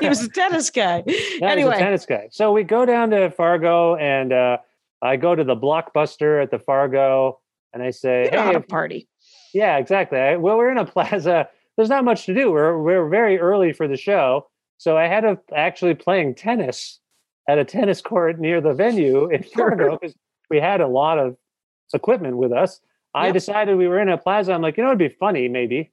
[0.00, 1.02] he was a tennis guy.
[1.40, 2.28] That anyway, a tennis guy.
[2.30, 4.58] So we go down to Fargo, and uh,
[5.02, 7.40] I go to the Blockbuster at the Fargo,
[7.72, 9.08] and I say, you how "Hey, to party.
[9.54, 10.18] yeah, exactly.
[10.18, 11.48] I, well, we're in a plaza.
[11.76, 12.50] There's not much to do.
[12.50, 17.00] We're we're very early for the show, so I had to actually playing tennis
[17.48, 20.14] at a tennis court near the venue in Fargo because
[20.50, 21.36] we had a lot of
[21.92, 22.80] equipment with us.
[23.14, 24.52] I decided we were in a plaza.
[24.52, 25.90] I'm like, you know, it'd be funny maybe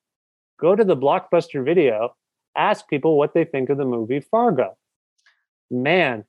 [0.59, 2.15] go to the Blockbuster video,
[2.57, 4.77] ask people what they think of the movie Fargo.
[5.71, 6.23] Man,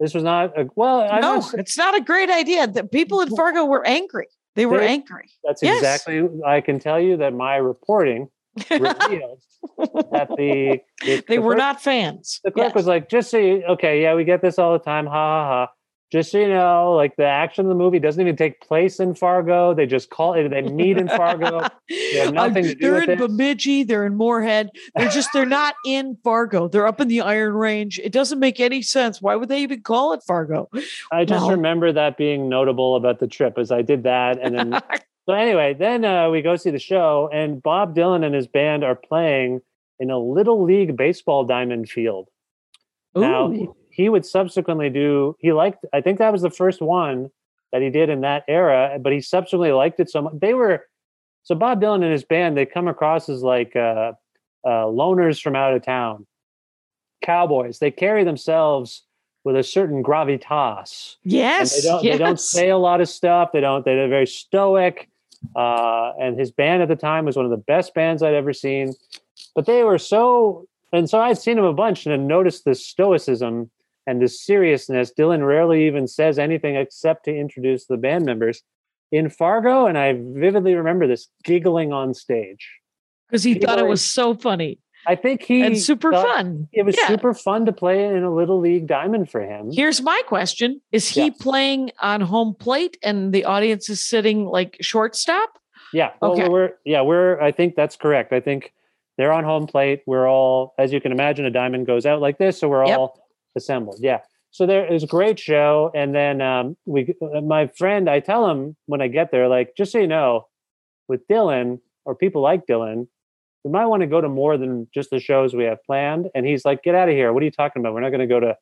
[0.00, 1.00] this was not a well.
[1.00, 2.66] I'm no, sa- it's not a great idea.
[2.66, 4.26] The people in Fargo were angry.
[4.54, 5.30] They were They- angry.
[5.42, 5.78] that's yes.
[5.78, 6.28] exactly.
[6.46, 8.28] I can tell you that my reporting
[8.70, 9.42] revealed
[10.12, 12.40] that the, the they the were clerk- not fans.
[12.44, 12.74] The clerk Yes.
[12.74, 15.48] was like, just so you, okay, yeah, we get this all the time, ha ha
[15.66, 15.72] ha.
[16.12, 19.16] Just so you know, like the action of the movie doesn't even take place in
[19.16, 19.74] Fargo.
[19.74, 20.48] They just call it.
[20.48, 21.66] They meet in Fargo.
[21.88, 23.26] They have nothing to do they're with in this.
[23.26, 23.82] Bemidji.
[23.82, 24.70] They're in Moorhead.
[24.94, 26.68] They're just they're not in Fargo.
[26.68, 27.98] They're up in the Iron Range.
[27.98, 29.20] It doesn't make any sense.
[29.20, 30.68] Why would they even call it Fargo?
[31.10, 34.54] I just Well- remember that being notable about the trip, as I did that, and
[34.56, 34.80] then
[35.26, 38.84] so anyway, then uh, we go see the show, and Bob Dylan and his band
[38.84, 39.62] are playing
[39.98, 42.28] in a little league baseball diamond field.
[43.16, 45.36] Now he, he would subsequently do.
[45.38, 45.84] He liked.
[45.92, 47.30] I think that was the first one
[47.72, 48.98] that he did in that era.
[49.00, 50.34] But he subsequently liked it so much.
[50.40, 50.84] They were
[51.44, 52.56] so Bob Dylan and his band.
[52.56, 54.12] They come across as like uh,
[54.64, 56.26] uh, loners from out of town,
[57.22, 57.78] cowboys.
[57.78, 59.04] They carry themselves
[59.44, 61.16] with a certain gravitas.
[61.22, 62.02] And yes, they don't.
[62.02, 62.12] yes.
[62.14, 63.52] They don't say a lot of stuff.
[63.52, 63.84] They don't.
[63.84, 65.08] They're very stoic.
[65.54, 68.52] Uh, and his band at the time was one of the best bands I'd ever
[68.52, 68.94] seen.
[69.54, 72.86] But they were so, and so I'd seen him a bunch and had noticed this
[72.86, 73.70] stoicism
[74.06, 75.12] and this seriousness.
[75.16, 78.62] Dylan rarely even says anything except to introduce the band members
[79.12, 79.86] in Fargo.
[79.86, 82.68] And I vividly remember this giggling on stage.
[83.28, 86.68] because he thought it was so funny I think he and super fun.
[86.72, 87.08] It was Yeah.
[87.08, 89.70] super fun to play in a little league diamond for him.
[89.72, 91.30] Here's my question: Is he Yeah.
[91.40, 95.58] playing on home plate and the audience is sitting like shortstop?
[95.92, 96.10] Yeah.
[96.20, 96.48] Well, Okay.
[96.48, 98.32] we're yeah, we're I think that's correct.
[98.32, 98.72] I think
[99.16, 100.02] they're on home plate.
[100.06, 102.98] We're all, as you can imagine, a diamond goes out like this, so we're Yep.
[102.98, 103.20] all
[103.56, 103.98] assembled.
[104.00, 104.20] Yeah.
[104.50, 107.12] So there is a great show, and then um, we,
[107.42, 110.46] my friend, I tell him when I get there, like, just so you know,
[111.08, 113.06] with Dylan or people like Dylan,
[113.64, 116.28] we might want to go to more than just the shows we have planned.
[116.34, 117.32] And he's like, "Get out of here!
[117.32, 117.94] What are you talking about?
[117.94, 118.56] We're not going to go to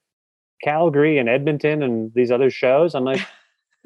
[0.63, 3.21] Calgary and Edmonton and these other shows." I'm like,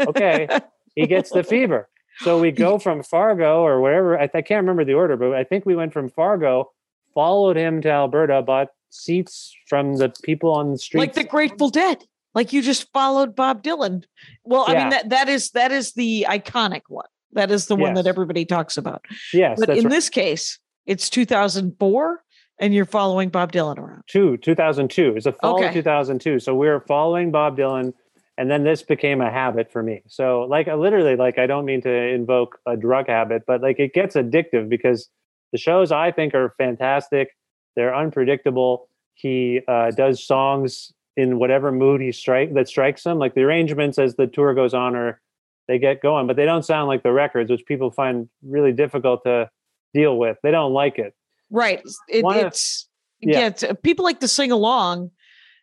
[0.00, 0.48] "Okay."
[0.94, 1.88] he gets the fever.
[2.20, 4.18] So we go from Fargo or wherever.
[4.18, 6.72] I, I can't remember the order, but I think we went from Fargo,
[7.14, 11.00] followed him to Alberta, bought seats from the people on the street.
[11.00, 12.04] like the Grateful Dead.
[12.34, 14.04] Like you just followed Bob Dylan.
[14.44, 17.06] Well, I mean that that is that is the iconic one.
[17.32, 19.04] That is the one that everybody talks about.
[19.32, 19.90] yes, But in right.
[19.90, 22.22] this case, it's 2004,
[22.58, 24.02] and you're following Bob Dylan around.
[24.06, 25.14] two 2002.
[25.16, 25.68] It's a fall Okay.
[25.68, 26.38] of 2002.
[26.40, 27.92] So we were following Bob Dylan,
[28.38, 30.02] and then this became a habit for me.
[30.06, 33.78] So like I literally, like I don't mean to invoke a drug habit, but like
[33.78, 35.08] it gets addictive because
[35.52, 37.28] the shows I think are fantastic.
[37.76, 38.88] They're unpredictable.
[39.14, 43.18] He uh, does songs in whatever mood he strike that strikes him.
[43.18, 45.20] Like the arrangements as the tour goes on are
[45.68, 49.24] they get going, but they don't sound like the records, which people find really difficult
[49.24, 49.50] to
[49.96, 50.36] deal with.
[50.42, 51.14] They don't like it.
[51.50, 51.80] Right.
[52.08, 52.88] It, it's
[53.20, 53.38] yeah.
[53.38, 53.46] yeah.
[53.46, 55.10] it's- uh, people like to sing along.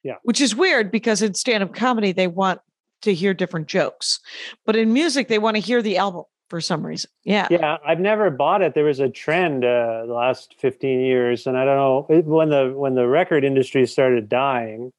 [0.03, 0.15] Yeah.
[0.23, 2.59] Which is weird because in stand-up comedy they want
[3.03, 4.19] to hear different jokes.
[4.65, 7.09] But in music, they want to hear the album for some reason.
[7.23, 7.47] Yeah.
[7.49, 8.73] Yeah, I've never bought it.
[8.73, 12.73] There was a trend uh, the last 15 years, and I don't know when the
[12.75, 14.91] when the record industry started dying,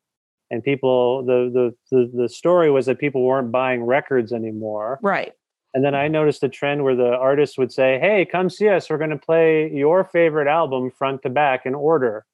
[0.50, 4.98] and people the the the, the story was that people weren't buying records anymore.
[5.02, 5.32] Right.
[5.74, 8.88] And then I noticed a trend where the artists would say, "Hey, come see us.
[8.88, 12.24] We're going to play your favorite album front to back in order."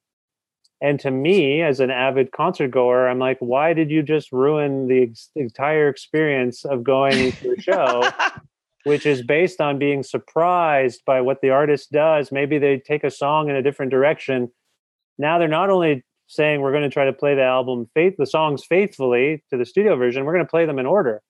[0.79, 4.87] And to me, as an avid concert goer, I'm like, "Why did you just ruin
[4.87, 8.03] the ex- entire experience of going to a show?"
[8.83, 12.31] which is based on being surprised by what the artist does.
[12.31, 14.51] Maybe they take a song in a different direction.
[15.17, 18.25] Now they're not only saying we're going to try to play the album faith the
[18.25, 21.21] songs faithfully to the studio version, we're going to play them in order.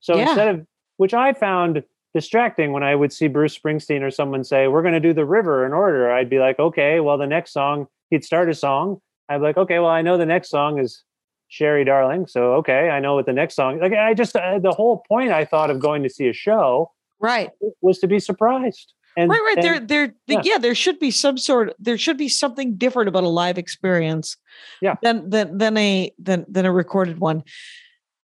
[0.00, 0.28] So Yeah.
[0.28, 0.66] instead of
[1.00, 1.82] which I found
[2.12, 5.24] distracting when I would see Bruce Springsteen or someone say, We're going to do the
[5.24, 9.00] river in order, I'd be like, Okay, well the next song, he'd start a song.
[9.30, 11.02] I'd be like, Okay, well I know the next song is
[11.48, 12.26] Sherry Darling.
[12.26, 13.80] So okay, I know what the next song.
[13.80, 16.92] Like I just uh, the whole point I thought of going to see a show
[17.18, 17.48] Right.
[17.80, 18.92] was to be surprised.
[19.16, 19.40] And right.
[19.40, 19.56] Right.
[19.56, 20.42] and- there, there, yeah.
[20.44, 20.58] yeah.
[20.58, 21.74] There should be some sort.
[21.78, 24.36] There should be something different about a live experience.
[24.82, 24.96] Yeah.
[25.02, 27.42] Than than than a than than a recorded one.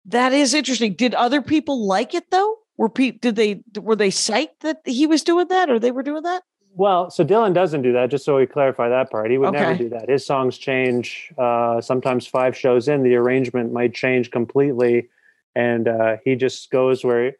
[0.04, 0.92] That is interesting.
[0.92, 2.58] Did other people like it though?
[2.78, 6.02] Were pe- did they were they psyched that he was doing that or they were
[6.02, 6.42] doing that?
[6.76, 8.10] well, so Dylan doesn't do that.
[8.10, 10.10] Just so we clarify that part, he would never do that.
[10.10, 11.32] His songs change.
[11.38, 15.08] Uh, sometimes five shows in, the arrangement might change completely,
[15.54, 17.32] and uh, he just goes where.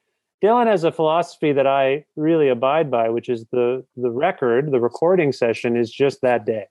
[0.42, 4.80] Dylan has a philosophy that I really abide by, which is the the record, the
[4.80, 6.66] recording session is just that day.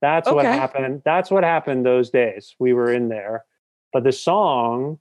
[0.00, 1.02] That's what happened.
[1.04, 2.54] That's what happened those days.
[2.58, 3.44] We were in there,
[3.92, 4.98] but the song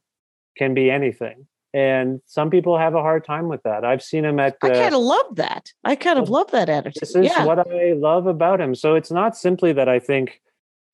[0.58, 3.86] can be anything, and some people have a hard time with that.
[3.86, 4.58] I've seen him at.
[4.64, 5.72] I uh, kind of love that.
[5.84, 7.02] I kind of love that attitude.
[7.02, 7.46] this is yeah.
[7.46, 8.74] what I love about him.
[8.74, 10.42] So it's not simply that I think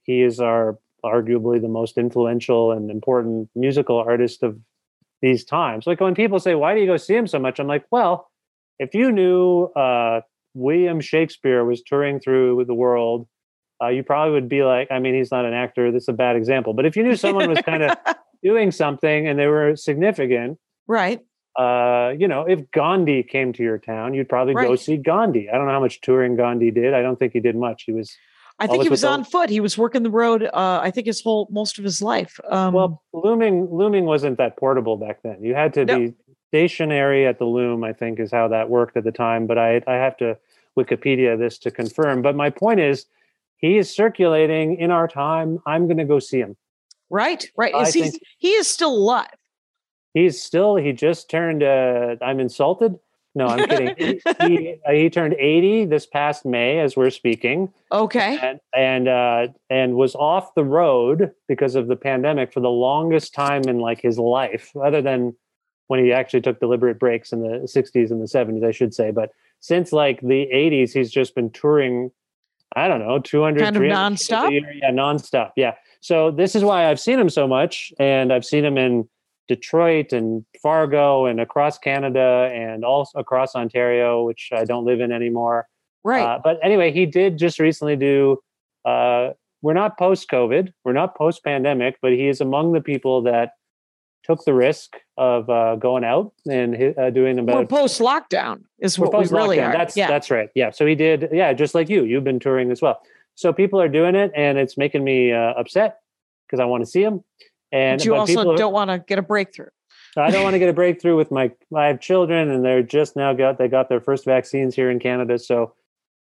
[0.03, 4.57] he is our arguably the most influential and important musical artist of
[5.21, 5.87] these times.
[5.87, 8.29] Like when people say, "Why do you go see him so much?" I'm like, "Well,
[8.77, 10.21] if you knew uh,
[10.55, 13.27] William Shakespeare was touring through the world."
[13.83, 15.91] Uh, you probably would be like, I mean, he's not an actor.
[15.91, 16.73] This is a bad example.
[16.73, 17.97] But if you knew someone was kind of
[18.41, 21.19] doing something and they were significant, right.
[21.57, 25.49] uh, you know, if Gandhi came to your town, you'd probably go see Gandhi.
[25.49, 26.93] I don't know how much touring Gandhi did.
[26.93, 27.83] I don't think he did much.
[27.83, 28.15] He was
[28.59, 29.49] I think he was on foot.
[29.49, 30.43] He was working the road.
[30.43, 32.39] Uh, I think his whole most of his life.
[32.49, 33.67] Um, well, looming.
[33.69, 35.43] Looming wasn't that portable back then.
[35.43, 35.99] You had to No.
[35.99, 36.13] be
[36.51, 37.83] stationary at the loom.
[37.83, 39.45] I think is how that worked at the time.
[39.45, 40.37] But I I have to
[40.77, 42.21] Wikipedia this to confirm.
[42.21, 43.05] But my point is,
[43.57, 45.59] he is circulating in our time.
[45.65, 46.55] I'm going to go see him.
[47.09, 47.73] right, right.
[47.75, 48.01] I Is he?
[48.03, 49.27] think- He is still alive.
[50.15, 50.77] He's still.
[50.77, 51.61] He just turned.
[51.61, 52.97] Uh, I'm insulted.
[53.35, 53.95] No, I'm kidding.
[53.97, 57.71] he, he, uh, he turned 80 this past May, as we're speaking.
[57.91, 58.39] Okay.
[58.41, 63.33] and and uh, and was off the road because of the pandemic for the longest
[63.33, 65.35] time in like his life, other than
[65.87, 69.11] when he actually took deliberate breaks in the 60s and the 70s, I should say.
[69.11, 72.09] But since like the 80s, he's just been touring.
[72.77, 74.61] I don't know, 200 Kind of 300 shows a nonstop?
[74.81, 75.51] Yeah, nonstop.
[75.55, 75.75] Yeah.
[75.99, 79.07] So this is why I've seen him so much, and I've seen him in
[79.47, 85.11] Detroit and Fargo and across Canada and also across Ontario, which I don't live in
[85.11, 85.67] anymore.
[86.03, 86.23] Right.
[86.23, 88.39] Uh, but anyway, he did just recently do.
[88.83, 89.31] Uh,
[89.61, 93.53] we're not post COVID, we're not post pandemic, but he is among the people that
[94.23, 99.17] took the risk of uh, going out and uh, doing We're post lockdown is what
[99.17, 99.71] we really are.
[99.71, 100.07] That's yeah.
[100.07, 100.49] that's right.
[100.55, 100.71] Yeah.
[100.71, 101.29] So he did.
[101.31, 103.01] Yeah, just like you, you've been touring as well.
[103.35, 105.99] So people are doing it, and it's making me uh, upset
[106.45, 107.23] because I want to see him.
[107.75, 109.67] And but you but also people don't want to get a breakthrough.
[110.17, 113.17] I don't want to get a breakthrough with my I have children and they're just
[113.17, 115.73] now got they got their first vaccines here in Canada so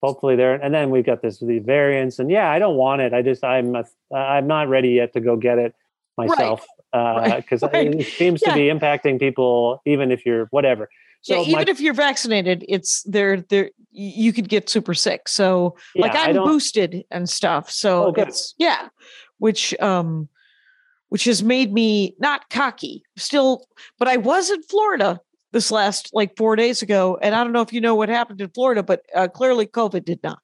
[0.03, 3.15] hopefully they're and then we've got this the variants and yeah I don't want it
[3.15, 3.85] I just I'm a,
[4.15, 5.75] I'm not ready yet to go get it
[6.19, 7.37] myself Right.
[7.43, 7.95] because Right.
[7.95, 8.51] it seems Yeah.
[8.51, 10.91] to be impacting people even if you're whatever
[11.23, 13.41] so yeah, even my, if you're vaccinated, it's there.
[13.41, 15.29] There, you could get super sick.
[15.29, 17.71] So, like, yeah, I I'm boosted and stuff.
[17.73, 18.89] So Oh, it's yeah,
[19.39, 20.29] which um,
[21.09, 23.67] which has made me not cocky still,
[23.99, 25.21] but I was in Florida
[25.53, 28.41] this last like four days ago, and I don't know if you know what happened
[28.41, 30.41] in Florida, but uh, clearly COVID did not.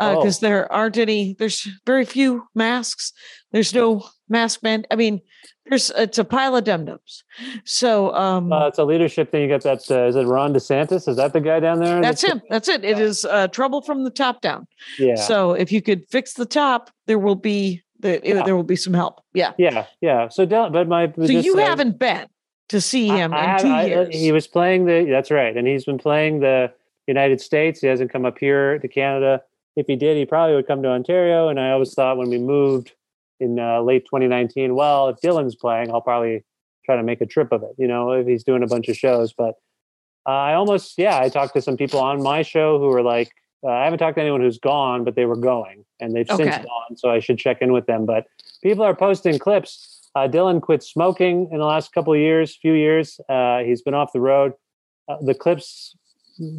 [0.00, 0.46] Because Oh.
[0.46, 3.12] there aren't any, there's very few masks.
[3.52, 4.84] There's no mask man.
[4.90, 5.20] I mean,
[5.66, 7.22] there's it's a pile of dum dums.
[7.64, 11.06] So um, uh, it's a leadership thing you got that uh, is it Ron DeSantis
[11.08, 12.42] is that the guy down there That's him.
[12.50, 12.84] That's it.
[12.84, 14.66] It is uh, trouble from the top down.
[14.98, 18.42] yeah So if you could fix the top, there will be the, Yeah.
[18.44, 19.20] there will be some help.
[19.32, 19.52] Yeah.
[19.58, 22.26] yeah yeah so but my So just, you uh, haven't been
[22.70, 24.14] to see him I in two I- uh, years.
[24.14, 25.06] he was playing the.
[25.08, 26.72] That's right, and he's been playing the
[27.06, 27.80] United States.
[27.80, 29.42] He hasn't come up here to Canada.
[29.76, 31.48] If he did, he probably would come to Ontario.
[31.48, 32.92] And I always thought when we moved
[33.40, 36.44] in uh, late 2019, well, if Dylan's playing, I'll probably
[36.86, 37.70] try to make a trip of it.
[37.76, 39.54] You know, if he's doing a bunch of shows, but
[40.26, 43.32] uh, I almost yeah, I talked to some people on my show who were like,
[43.64, 46.56] uh, I haven't talked to anyone who's gone, but they were going and they've since
[46.58, 48.04] gone, so I should check in with them.
[48.06, 48.26] But
[48.62, 50.08] people are posting clips.
[50.14, 53.18] Uh, Dylan quit smoking in the last couple of years, few years.
[53.28, 54.52] Uh, he's been off the road.
[55.08, 55.96] Uh, the clips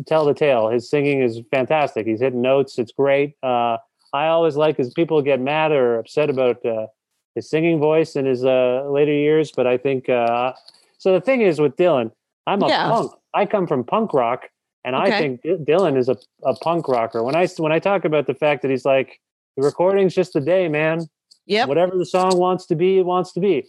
[0.08, 0.70] tell the tale.
[0.70, 2.06] His singing is fantastic.
[2.06, 2.78] He's hitting notes.
[2.78, 3.36] It's great.
[3.44, 3.78] Uh,
[4.14, 6.88] I always like as people get mad or upset about uh,
[7.34, 10.54] his singing voice in his uh, later years, but I think uh,
[10.98, 11.14] so.
[11.14, 12.12] The thing is with Dylan,
[12.48, 12.90] I'm a Yeah.
[12.90, 13.12] punk.
[13.34, 14.50] I come from punk rock,
[14.86, 17.24] and I think D- Dylan is a, a punk rocker.
[17.24, 19.20] When I when I talk about the fact that he's like
[19.58, 21.08] the recording's just a day, man.
[21.46, 21.66] Yeah.
[21.66, 23.66] Whatever the song wants to be, it wants to be.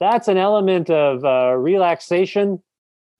[0.00, 2.62] That's an element of uh, relaxation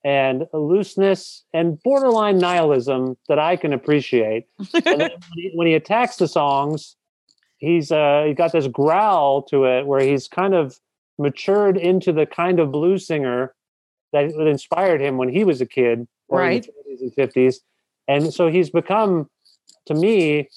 [0.05, 4.47] and looseness and borderline nihilism that I can appreciate.
[4.75, 6.97] And then when, he, when he attacks the songs,
[7.59, 10.79] he's uh, he got this growl to it where he's kind of
[11.19, 13.55] matured into the kind of blues singer
[14.13, 16.69] that, that inspired him when he was a kid, or Right.
[16.99, 17.57] The 40s and 50s.
[18.09, 19.29] And so he's become,
[19.87, 20.49] to me,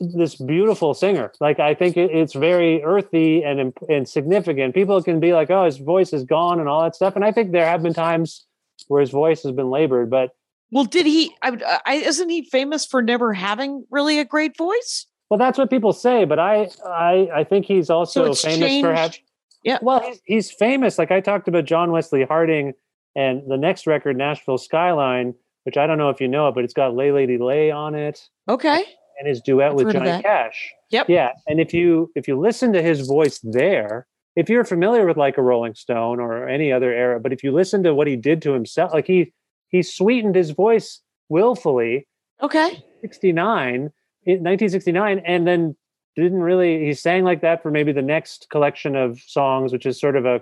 [0.00, 1.32] this beautiful singer.
[1.40, 4.74] Like I think it's very earthy and and significant.
[4.74, 7.16] People can be like, "Oh, his voice is gone" and all that stuff.
[7.16, 8.44] And I think there have been times
[8.88, 10.32] where his voice has been labored, but
[10.70, 11.34] Well, did he?
[11.42, 15.06] I, I, isn't he famous for never having really a great voice?
[15.30, 16.24] well, that's what people say.
[16.24, 19.18] But I I I think he's also it's famous for having.
[19.62, 19.78] Yeah.
[19.82, 20.98] Well, he's, he's famous.
[20.98, 22.74] Like I talked about John Wesley Harding
[23.16, 25.34] and the next record, Nashville Skyline,
[25.66, 27.94] which I don't know if you know it, but it's got Lay Lady Lay on
[27.94, 28.84] it Okay.
[29.18, 30.22] and his duet I've with Johnny.
[30.22, 30.72] Cash.
[30.90, 31.08] Yep.
[31.10, 35.16] Yeah, and if you if you listen to his voice there, if you're familiar with
[35.16, 38.14] like a Rolling Stone or any other era, but if you listen to what he
[38.16, 39.32] did to himself, like he
[39.68, 42.06] he sweetened his voice willfully,
[42.40, 42.84] Okay.
[43.00, 45.76] 69 eh, in 1969, and then
[46.14, 49.98] didn't really he sang like that for maybe the next collection of songs, which is
[50.00, 50.40] sort of a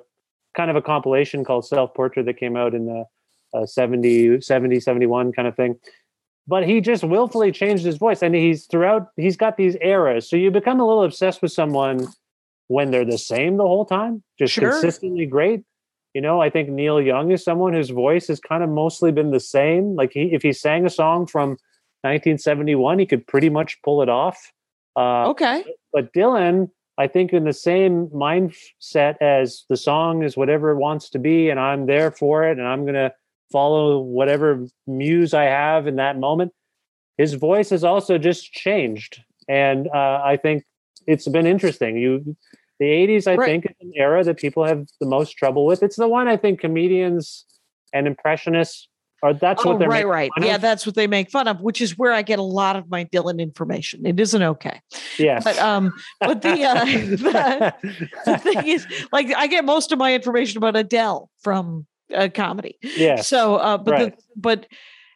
[0.56, 3.04] kind of a compilation called Self Portrait that came out in the
[3.54, 5.76] uh, 70, 70, 71 kind of thing.
[6.46, 10.28] But he just willfully changed his voice and he's throughout he's got these eras.
[10.28, 12.06] So you become a little obsessed with someone
[12.68, 14.70] when they're the same the whole time just Sure.
[14.70, 15.62] consistently great.
[16.14, 19.30] You know i think neil young is someone whose voice has kind of mostly been
[19.30, 19.96] the same.
[19.96, 21.56] Like he if he sang a song from
[22.02, 24.52] 1971 he could pretty much pull it off.
[24.96, 25.64] Uh, Okay.
[25.92, 31.10] but Dylan, I think in the same mindset as the song is whatever it wants
[31.10, 33.12] to be, and I'm there for it, and I'm gonna
[33.52, 36.52] follow whatever muse I have in that moment.
[37.18, 40.64] His voice has also just changed, and uh, I think
[41.06, 41.96] it's been interesting.
[41.96, 42.36] You,
[42.80, 43.46] the '80s, I Right.
[43.46, 45.82] think, is an era that people have the most trouble with.
[45.82, 47.44] It's the one I think comedians
[47.92, 48.88] and impressionists
[49.22, 49.32] are.
[49.32, 50.30] That's Oh, what they're right, right.
[50.42, 50.60] Yeah, of.
[50.60, 53.04] that's what they make fun of, which is where I get a lot of my
[53.04, 54.04] Dylan information.
[54.04, 54.80] It isn't okay,
[55.16, 55.44] Yes.
[55.44, 57.74] but um, but the uh, the,
[58.26, 62.78] the thing is, like, I get most of my information about Adele from uh, comedy.
[62.96, 63.16] Yeah.
[63.16, 64.16] So, uh, but Right.
[64.16, 64.66] the, but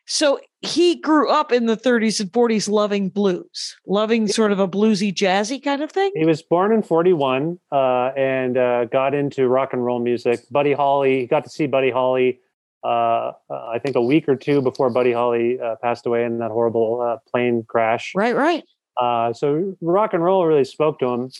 [0.06, 4.66] so he grew up in the 30s and 40s, loving blues, loving sort of a
[4.66, 6.10] bluesy, jazzy kind of thing.
[6.14, 10.40] He was born in 41 uh, and uh, got into rock and roll music.
[10.50, 12.40] Buddy Holly, he got to see Buddy Holly,
[12.82, 16.38] uh, uh, I think a week or two before Buddy Holly uh, passed away in
[16.38, 18.12] that horrible uh, plane crash.
[18.14, 18.64] Right, right.
[18.96, 21.30] Uh, so rock and roll really spoke to him.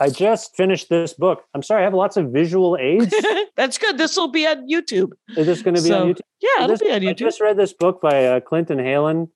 [0.00, 1.44] I just finished this book.
[1.54, 3.14] I'm sorry, I have lots of visual aids.
[3.56, 3.98] That's good.
[3.98, 5.10] This will be on YouTube.
[5.36, 6.20] Is this going to be So, on YouTube?
[6.40, 7.10] Yeah, it'll This- be on YouTube.
[7.10, 9.28] I just read this book by uh, Clinton Heylin.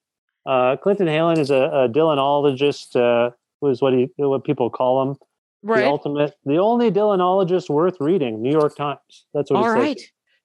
[0.46, 5.16] Uh, Clinton Heylin is a, a Dylanologist, uh, was what he what people call him.
[5.62, 5.80] Right.
[5.80, 8.40] the ultimate, the only Dylanologist worth reading.
[8.40, 9.26] New York Times.
[9.34, 10.00] That's what All right.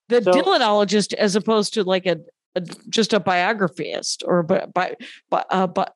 [0.10, 2.18] The So- Dylanologist, as opposed to like a,
[2.56, 4.96] a just a biographist or bi, bi,
[5.30, 5.94] bi, uh, but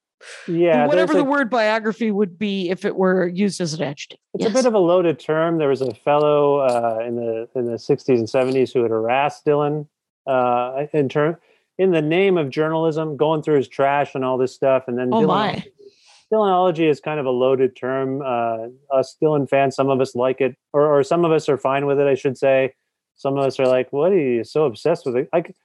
[0.48, 4.20] Yeah, whatever the a- word biography would be if it were used as an adjective.
[4.34, 5.58] It's a bit of a loaded term.
[5.58, 9.46] There was a fellow uh, in the in the 60s and 70s who had harassed
[9.46, 9.88] Dylan
[10.26, 11.38] uh, in turn
[11.78, 14.86] in the name of journalism, going through his trash and all this stuff.
[14.88, 15.66] And then Oh, Dylan- my.
[16.34, 18.22] Dylanology is kind of a loaded term.
[18.22, 21.58] Uh, us Dylan fans, some of us like it, or, or some of us are
[21.58, 22.08] fine with it.
[22.08, 22.74] I should say.
[23.16, 25.56] Some of us are like, "What are you so obsessed with it?" Like,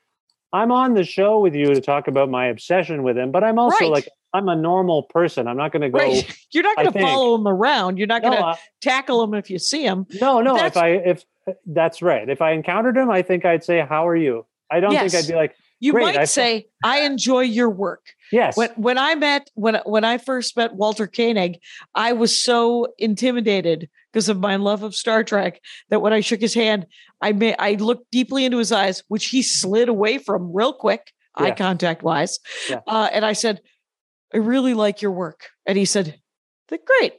[0.52, 3.58] I'm on the show with you to talk about my obsession with him, but I'm
[3.58, 3.90] also Right.
[3.90, 5.46] like, I'm a normal person.
[5.46, 5.98] I'm not going to go.
[5.98, 6.37] right.
[6.52, 7.98] You're not going to follow him around.
[7.98, 10.06] You're not No, going to tackle him if you see him.
[10.20, 10.54] No, no.
[10.54, 11.24] That's- If I if
[11.66, 12.29] that's right.
[12.29, 15.10] If I encountered him, I think I'd say, "How are you?" I don't Yes.
[15.12, 18.70] think I'd be like, You Great, might I- say, "I enjoy your work." "Yes." When
[18.76, 21.58] when I met when when I first met Walter Koenig,
[21.96, 25.60] I was so intimidated because of my love of Star Trek
[25.90, 26.87] that when I shook his hand,
[27.20, 31.12] I may I looked deeply into his eyes, which he slid away from real quick,
[31.35, 32.38] eye contact wise,
[32.70, 32.80] Yeah.
[32.87, 33.60] uh, and I said,
[34.33, 36.20] "I really like your work," and he said,
[36.68, 37.14] "Great."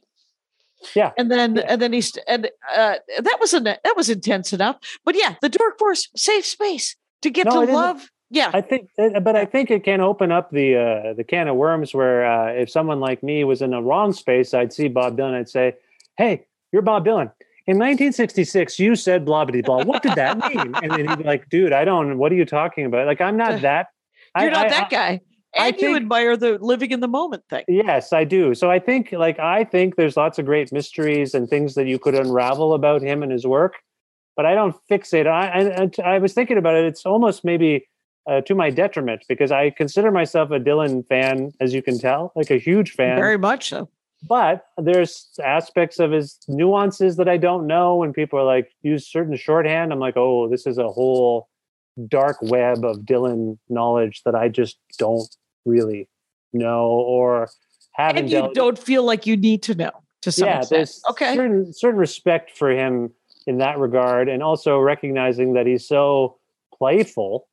[0.95, 1.11] Yeah.
[1.18, 1.66] And then Yeah.
[1.68, 4.78] and then he's and uh, that was an that was intense enough.
[5.03, 8.09] But yeah, the Dork Forest safe space to get No, to love.
[8.34, 8.50] Yeah.
[8.54, 11.56] I think, uh, but I think it can open up the uh, the can of
[11.56, 15.16] worms where uh, if someone like me was in the wrong space, I'd see Bob
[15.18, 15.76] Dylan, I'd say,
[16.18, 17.32] "Hey, you're Bob Dylan.
[17.68, 19.84] In 1966, you said blah blah blah.
[19.84, 22.18] What did that mean?" And then he'd be like, "Dude, I don't.
[22.18, 23.06] What are you talking about?
[23.08, 23.88] Like, I'm not that.
[24.40, 25.22] You're I- not I- that I- guy.
[25.56, 27.64] I And you think- admire the living in the moment thing.
[27.68, 28.56] Yes, I do.
[28.56, 32.00] So I think, like, I think there's lots of great mysteries and things that you
[32.00, 33.76] could unravel about him and his work,
[34.36, 35.28] but I don't fixate.
[35.28, 36.86] I I, I was thinking about it.
[36.86, 37.86] It's almost maybe
[38.28, 42.32] uh, to my detriment because I consider myself a Dylan fan, as you can tell,
[42.36, 43.15] like a huge fan.
[43.17, 43.89] Very much so.
[44.28, 47.95] but there's aspects of his nuances that I don't know.
[47.97, 51.49] When people are like use certain shorthand, I'm like, oh, this is a whole
[52.07, 55.28] dark web of Dylan knowledge that I just don't
[55.65, 56.07] really
[56.53, 57.49] know or
[57.91, 58.17] haven't.
[58.24, 60.78] And you delved- don't feel like you need to know to some yeah, extent.
[60.80, 61.36] there's Okay.
[61.36, 63.11] certain certain respect for him
[63.45, 66.38] in that regard, and also recognizing that he's so
[66.78, 67.45] playful.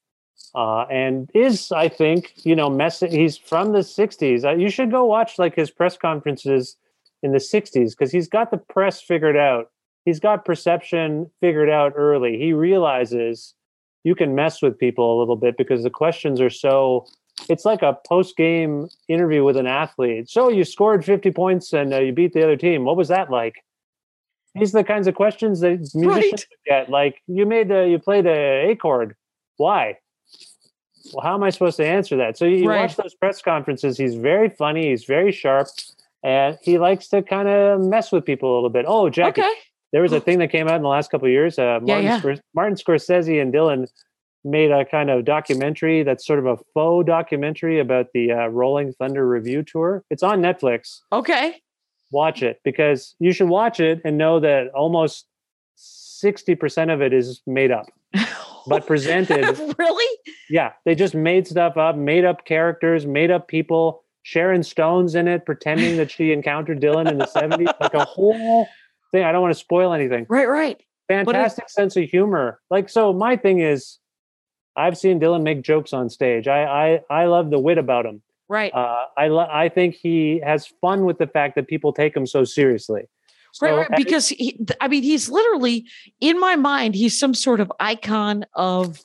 [0.55, 3.13] Uh, and is I think you know messing.
[3.13, 4.45] He's from the '60s.
[4.45, 6.77] Uh, you should go watch like his press conferences
[7.23, 9.71] in the '60s because he's got the press figured out.
[10.05, 12.37] He's got perception figured out early.
[12.39, 13.55] He realizes
[14.03, 17.07] you can mess with people a little bit because the questions are so.
[17.49, 20.29] It's like a post game interview with an athlete.
[20.29, 22.85] So you scored 50 points and uh, you beat the other team.
[22.85, 23.65] What was that like?
[24.55, 26.47] These are the kinds of questions that musicians Right.
[26.67, 26.91] get.
[26.91, 29.15] Like you made the you played a A chord.
[29.59, 29.99] Why?
[31.13, 32.37] Well, how am I supposed to answer that?
[32.37, 32.81] So you, Right.
[32.83, 33.97] watch those press conferences.
[33.99, 34.91] He's very funny.
[34.91, 35.69] He's very sharp,
[36.23, 38.85] and he likes to kind of mess with people a little bit.
[38.87, 39.53] Oh, Jackie, Okay.
[39.93, 41.59] there was a thing that came out in the last couple of years.
[41.59, 42.21] Uh, Yeah, Martin, yeah.
[42.21, 43.89] Scor- Martin Scorsese and Dylan
[44.45, 48.93] made a kind of documentary that's sort of a faux documentary about the uh, Rolling
[48.95, 50.03] Thunder Revue tour.
[50.11, 51.01] It's on Netflix.
[51.13, 51.61] Okay.
[52.11, 55.27] Watch it because you should watch it and know that almost
[55.79, 57.87] 60% of it is made up.
[58.71, 60.19] But presented, really?
[60.49, 64.03] yeah, they just made stuff up, made up characters, made up people.
[64.23, 68.67] Sharon Stone's in it, pretending that she encountered Dylan in the 70s, like a whole
[69.13, 69.25] thing.
[69.25, 70.77] I don't want to spoil anything Right, right.
[70.79, 72.61] it- fantastic sense of humor.
[72.71, 73.99] Like so, my thing is,
[74.77, 76.47] I've seen Dylan make jokes on stage.
[76.49, 78.23] I I I love the wit about him.
[78.49, 78.73] Right.
[78.75, 82.27] Uh, I lo- I think he has fun with the fact that people take him
[82.27, 83.03] so seriously.
[83.53, 83.97] So, right, right.
[83.97, 85.87] Because he, I mean, he's literally
[86.21, 86.95] in my mind.
[86.95, 89.01] He's some sort of icon of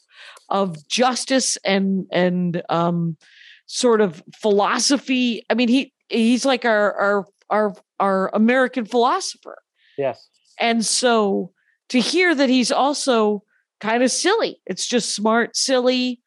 [0.50, 3.18] of justice and and um,
[3.66, 5.44] sort of philosophy.
[5.50, 9.58] I mean, he he's like our our our our American philosopher.
[9.98, 10.28] yes,
[10.60, 11.52] And so
[11.90, 13.44] to hear that he's also
[13.80, 16.22] kind of silly, it's just smart, silly.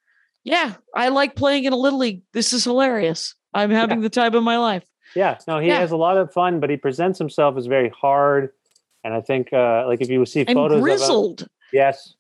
[0.45, 2.23] Yeah, I like playing in a little league.
[2.33, 3.35] This is hilarious.
[3.53, 4.85] I'm having the time of my life.
[5.15, 5.39] Yeah.
[5.47, 5.81] No, he Yeah.
[5.81, 8.51] has a lot of fun, but he presents himself as very hard.
[9.05, 12.15] And I think, uh, like, if you see And photos of him, yes,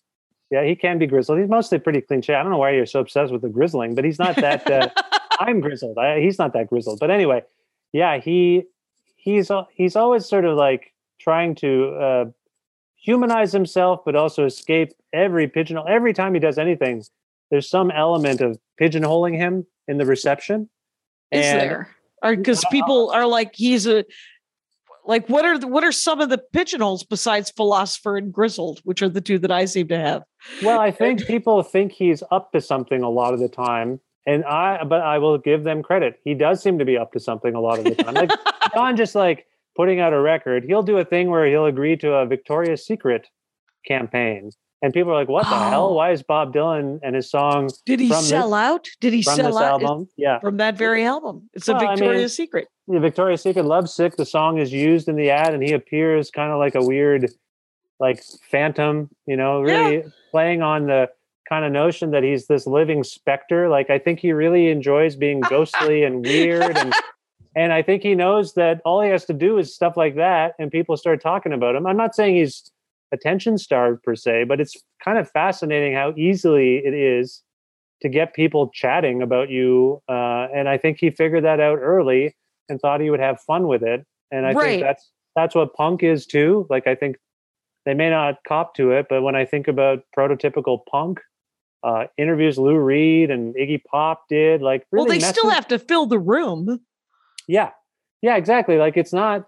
[0.51, 1.39] yeah, he can be grizzled.
[1.39, 2.41] He's mostly pretty clean shaven.
[2.41, 4.71] I don't know why you're so obsessed with the grizzling, but he's not that.
[4.71, 4.89] Uh,
[5.41, 5.99] I'm grizzled.
[5.99, 6.99] I, he's not that grizzled.
[7.01, 7.43] But anyway,
[7.93, 8.65] yeah, he
[9.17, 12.25] he's he's always sort of like trying to uh,
[12.97, 15.87] humanize himself, but also escape every pigeonhole.
[15.89, 17.03] Every time he does anything,
[17.51, 20.69] there's some element of pigeonholing him in the reception.
[21.33, 21.95] Is And- there?
[22.23, 24.05] Because people are like, he's a
[25.05, 25.29] like.
[25.29, 29.09] What are the, what are some of the pigeonholes besides philosopher and grizzled, which are
[29.09, 30.23] the two that I seem to have?
[30.63, 34.01] Well, I think people think he's up to something a lot of the time.
[34.27, 36.21] And I, but I will give them credit.
[36.23, 38.13] He does seem to be up to something a lot of the time.
[38.13, 38.31] Like
[38.75, 40.65] John just like putting out a record.
[40.65, 43.27] He'll do a thing where he'll agree to a Victoria's Secret
[43.87, 44.51] campaign.
[44.81, 45.71] And people are like, what the Oh.
[45.71, 45.95] hell?
[45.95, 48.89] Why is Bob Dylan and his song Did he From this- sell out?
[49.01, 50.09] Did he sell out album?
[50.17, 50.39] Yeah.
[50.39, 51.51] from that very album?
[51.53, 52.69] It's Well, a I mean- Victoria's Secret.
[52.87, 56.31] The Victoria's Secret Love Sick, the song is used in the ad and he appears
[56.31, 57.29] kind of like a weird,
[58.01, 61.09] like phantom, you know, really playing on the
[61.49, 63.69] kind of notion that he's this living specter.
[63.69, 66.93] Like I think he really enjoys being ghostly and weird and
[67.57, 70.55] and I think he knows that all he has to do is stuff like that
[70.61, 71.87] and people start talking about him.
[71.87, 72.71] I'm not saying he's
[73.13, 77.43] attention starved per se, but it's kind of fascinating how easily it is
[78.03, 80.01] to get people chatting about you.
[80.09, 82.37] Uh, and I think he figured that out early
[82.69, 84.07] and thought he would have fun with it.
[84.31, 84.69] And I Right.
[84.71, 86.67] think that's that's what punk is too.
[86.69, 87.17] Like I think
[87.87, 91.21] they may not cop to it, but when I think about prototypical punk,
[91.83, 95.79] uh, interviews Lou Reed and Iggy Pop did, like really well, they still have to
[95.79, 96.81] fill the room.
[97.47, 97.71] yeah.
[98.21, 98.79] Yeah, exactly.
[98.79, 99.47] Like it's not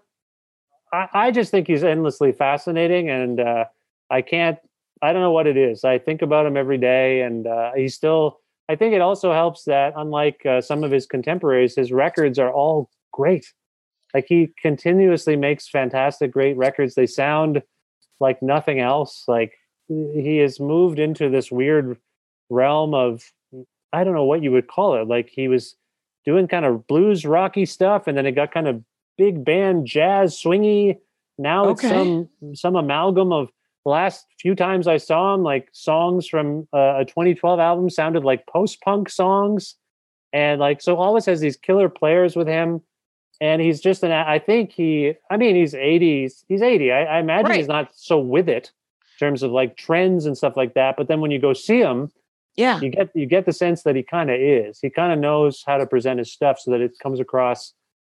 [0.93, 3.65] I, I just think he's endlessly fascinating and uh
[4.09, 4.57] I can't
[5.01, 5.83] I don't know what it is.
[5.83, 8.39] I think about him every day and uh he's still
[8.69, 12.53] I think it also helps that unlike uh, some of his contemporaries, his records are
[12.53, 13.51] all great.
[14.13, 16.95] Like he continuously makes fantastic, great records.
[16.95, 17.63] They sound
[18.21, 19.25] like nothing else.
[19.27, 19.55] Like
[19.89, 21.97] he has moved into this weird
[22.49, 23.23] realm of
[23.91, 25.07] I don't know what you would call it.
[25.07, 25.75] Like he was
[26.23, 28.81] doing kind of blues rocky stuff, and then it got kind of
[29.17, 30.97] big band jazz swingy.
[31.37, 31.87] Now Okay.
[31.87, 33.49] it's some some amalgam of
[33.85, 38.45] last few times I saw him, like songs from uh, a 2012 album sounded like
[38.47, 39.75] post punk songs,
[40.33, 42.81] and like so always has these killer players with him.
[43.39, 44.11] And he's just an.
[44.11, 45.13] I think he.
[45.31, 46.43] I mean, he's 80s.
[46.47, 46.91] He's 80.
[46.91, 47.57] I, I imagine Right.
[47.57, 48.69] he's not so with it
[49.19, 50.95] in terms of like trends and stuff like that.
[50.95, 52.11] But then when you go see him,
[52.55, 52.79] Yeah.
[52.81, 54.79] you get you get the sense that he kind of is.
[54.79, 57.73] He kind of knows how to present his stuff so that it comes across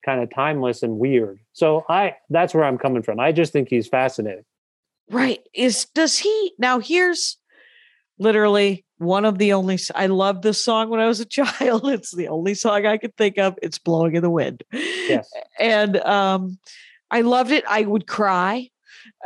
[0.03, 1.39] kind of timeless and weird.
[1.53, 3.19] So I that's where I'm coming from.
[3.19, 4.45] I just think he's fascinating.
[5.09, 5.41] Right.
[5.53, 7.37] Is does he now here's
[8.17, 11.87] literally one of the only I loved this song when I was a child.
[11.87, 13.57] It's the only song I could think of.
[13.61, 14.63] It's blowing in the wind.
[14.71, 15.29] Yes.
[15.59, 16.57] And um
[17.11, 17.65] I loved it.
[17.67, 18.69] I would cry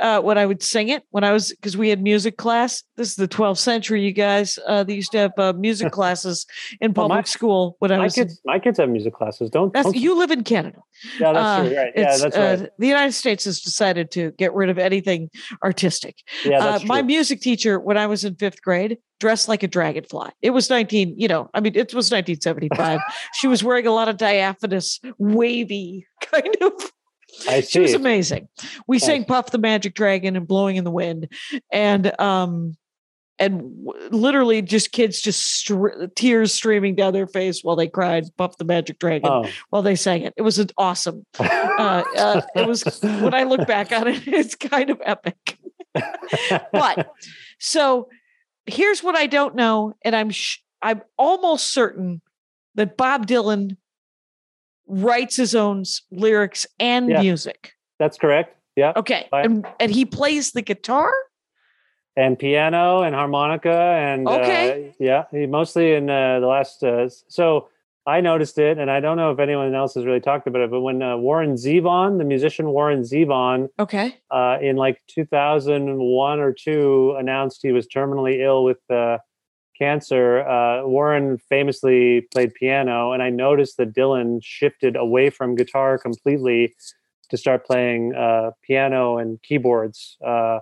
[0.01, 2.84] uh when I would sing it when I was because we had music class.
[2.97, 4.57] This is the 12th century, you guys.
[4.67, 6.45] Uh they used to have uh, music classes
[6.82, 9.13] in Well, public my- school when I My was in- kids my kids have music
[9.13, 9.49] classes.
[9.49, 10.80] Don't, don't you live in Canada.
[11.19, 11.78] yeah, that's Uh, true.
[11.78, 11.91] Right.
[11.95, 12.69] Yeah, that's uh, right.
[12.80, 15.30] the United States has decided to get rid of anything
[15.63, 16.15] artistic.
[16.43, 19.67] Yeah, Uh, that's my music teacher, when I was in fifth grade, dressed like a
[19.67, 20.30] dragonfly.
[20.41, 22.99] It was 19, you know, I mean, it was 1975.
[23.34, 26.73] she was wearing a lot of diaphanous, wavy kind of.
[27.50, 28.48] I She was amazing.
[28.88, 29.26] We sang.
[29.26, 31.32] Puff the Magic Dragon and Blowing in the Wind.
[31.72, 32.76] And, um,
[33.38, 38.24] and w- literally just kids just str- tears streaming down their face while they cried
[38.38, 39.50] Puff the Magic Dragon Oh.
[39.72, 40.34] while they sang it.
[40.38, 41.26] It was an awesome.
[41.78, 45.58] Uh, uh, it was when I look back on it, it's kind of epic.
[46.72, 47.12] but
[47.60, 48.08] so
[48.66, 52.22] here's what I don't know, and I'm sh- I'm almost certain
[52.76, 53.76] that Bob Dylan
[54.88, 57.22] writes his own lyrics and Yeah.
[57.22, 57.74] music.
[58.00, 58.56] that's correct.
[58.76, 58.92] Yeah.
[58.96, 59.46] Okay, Right.
[59.46, 61.12] and and he plays the guitar.
[62.18, 63.70] and piano and harmonica
[64.00, 64.88] and Okay.
[64.90, 67.68] uh, yeah he mostly in uh, the last uh, so
[68.08, 70.72] i noticed it and i don't know if anyone else has really talked about it
[70.72, 76.54] but when uh, warren zevon the musician warren zevon Okay, uh, in like 2001 or
[76.54, 79.18] 2 announced he was terminally ill with uh,
[79.78, 85.97] cancer uh, warren famously played piano and i noticed that dylan shifted away from guitar
[85.97, 86.73] completely
[87.30, 90.59] to start playing uh, piano and keyboards uh,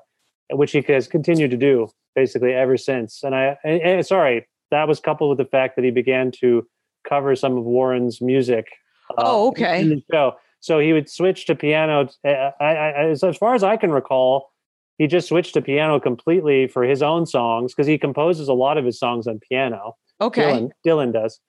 [0.51, 4.87] which he has continued to do basically ever since and i and, and sorry that
[4.87, 6.65] was coupled with the fact that he began to
[7.07, 8.67] cover some of warren's music
[9.17, 10.01] uh, Oh, okay.
[10.11, 12.07] show so he would switch to piano.
[12.25, 14.52] Uh, I, I, as, as far as I can recall,
[14.97, 18.77] he just switched to piano completely for his own songs because he composes a lot
[18.77, 19.95] of his songs on piano.
[20.21, 21.39] okay, Dylan, Dylan does.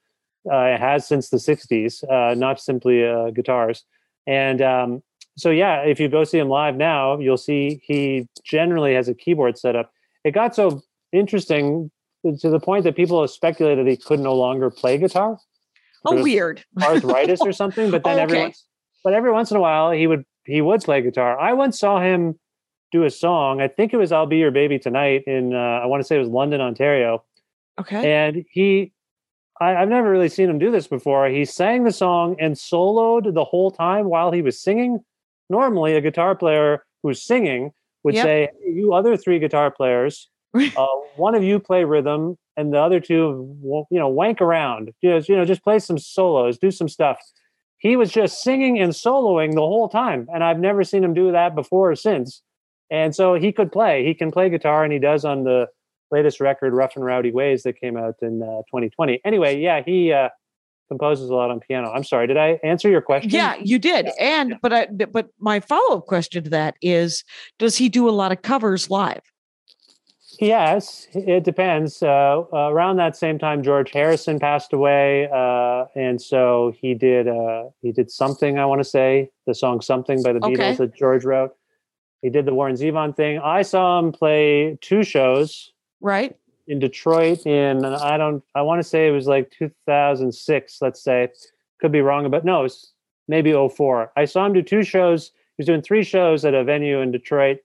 [0.51, 3.83] Uh, has since the '60s, uh, not simply uh, guitars.
[4.27, 5.03] And um,
[5.37, 9.15] so, yeah, if you go see him live now, you'll see he generally has a
[9.15, 9.91] keyboard setup.
[10.23, 10.81] It got so
[11.11, 11.89] interesting
[12.23, 15.37] to the point that people have speculated he could no longer play guitar
[16.05, 16.63] oh weird.
[16.81, 17.91] arthritis or something.
[17.91, 18.65] But then Oh, every once,
[19.03, 21.39] but every once in a while he would he would play guitar.
[21.39, 22.39] I once saw him
[22.91, 23.61] do a song.
[23.61, 26.15] I think it was "I'll Be Your Baby Tonight" in uh, I want to say
[26.15, 27.23] it was London, Ontario,
[27.79, 28.91] Okay, and he.
[29.61, 31.29] I, I've never really seen him do this before.
[31.29, 34.99] He sang the song and soloed the whole time while he was singing.
[35.49, 37.71] Normally, a guitar player who's singing
[38.03, 38.23] would Yep.
[38.25, 40.29] say, hey, "You other three guitar players,
[40.77, 43.55] uh, one of you play rhythm, and the other two,
[43.89, 44.91] you know, wank around.
[45.03, 47.17] Just you know, just play some solos, do some stuff."
[47.77, 51.31] He was just singing and soloing the whole time, and I've never seen him do
[51.31, 52.41] that before or since.
[52.91, 54.05] And so he could play.
[54.05, 55.67] He can play guitar, and he does on the
[56.11, 59.21] latest record, "Rough and Rowdy Ways," that came out in uh, 2020.
[59.25, 60.29] Anyway, yeah, he uh,
[60.87, 61.91] composes a lot on piano.
[61.91, 63.31] I'm sorry, did I answer your question?
[63.31, 64.09] yeah, you did.
[64.19, 67.23] And but I but my follow up question to that is,
[67.57, 69.21] does he do a lot of covers live?
[70.39, 72.03] Yes, it depends.
[72.03, 77.27] Uh, uh, around that same time, George Harrison passed away, uh, and so he did.
[77.27, 78.59] Uh, he did something.
[78.59, 80.55] I want to say the song "Something" by the Okay.
[80.55, 81.51] Beatles that George wrote.
[82.25, 83.39] He did the Warren Zevon thing.
[83.39, 85.71] I saw him play two shows
[86.01, 86.35] Right.
[86.67, 88.43] in Detroit in I don't.
[88.55, 90.77] I want to say it was like 2006.
[90.81, 91.29] Let's say,
[91.79, 92.93] could be wrong, but no, it's
[93.27, 94.11] maybe 04.
[94.17, 95.31] I saw him do two shows.
[95.55, 97.59] He was doing three shows at a venue in Detroit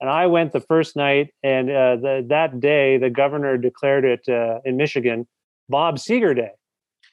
[0.00, 4.28] and I went the first night, and uh, the, that day the governor declared it
[4.28, 5.26] uh, in Michigan
[5.68, 6.52] Bob Seger Day.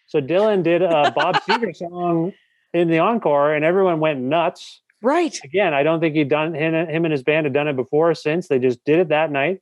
[0.08, 2.34] So Dylan did a Bob Seger song
[2.74, 4.82] in the encore, and everyone went nuts.
[5.06, 5.40] Right.
[5.44, 8.10] Again, I don't think he'd done him, him and his band had done it before
[8.10, 8.48] or since.
[8.48, 9.62] They just did it that night.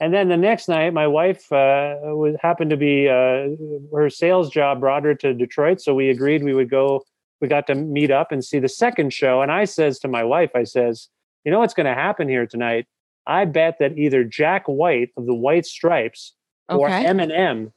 [0.00, 3.48] And then the next night, my wife uh, was happened to be uh,
[3.96, 7.04] her sales job brought her to Detroit, so we agreed we would go
[7.40, 9.42] we got to meet up and see the second show.
[9.42, 11.08] And I says to my wife, I says,
[11.44, 12.86] you know what's going to happen here tonight?
[13.26, 16.34] I bet that either Jack White of the White Stripes
[16.68, 17.04] or Okay.
[17.04, 17.72] Eminem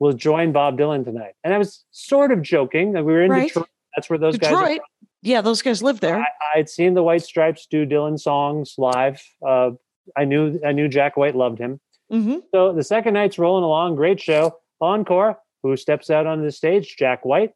[0.00, 1.34] will join Bob Dylan tonight.
[1.44, 2.92] And I was sort of joking.
[2.92, 3.46] that We were in Right.
[3.48, 3.68] Detroit.
[3.94, 4.80] That's where those guys are Detroit.
[5.24, 6.18] Yeah, those guys live there.
[6.20, 6.26] I,
[6.58, 9.22] I'd seen the White Stripes do Dylan songs live.
[9.44, 9.70] Uh,
[10.16, 11.80] I knew I knew Jack White loved him.
[12.10, 14.58] hmm So the second night's rolling along, great show.
[14.80, 15.38] Encore.
[15.62, 16.96] Who steps out on the stage?
[16.98, 17.54] Jack White.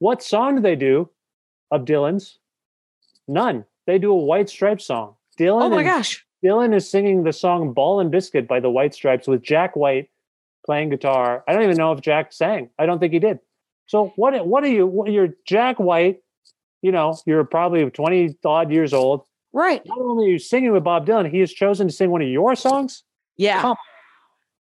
[0.00, 1.08] What song do they do
[1.70, 2.38] of Dylan's?
[3.26, 3.64] None.
[3.86, 5.14] They do a White Stripes song.
[5.38, 5.62] Dylan.
[5.62, 6.24] Oh my and- gosh.
[6.44, 10.08] Dylan is singing the song "Ball and Biscuit" by the White Stripes with Jack White
[10.66, 11.42] playing guitar.
[11.48, 12.68] I don't even know if Jack sang.
[12.78, 13.40] I don't think he did.
[13.86, 14.46] So what?
[14.46, 14.86] What are you?
[14.86, 16.20] What, you're Jack White.
[16.82, 19.24] You know, you're probably twenty odd years old.
[19.52, 19.82] Right.
[19.86, 22.28] Not only are you singing with Bob Dylan, he has chosen to sing one of
[22.28, 23.02] your songs.
[23.36, 23.60] Yeah.
[23.62, 23.76] Come,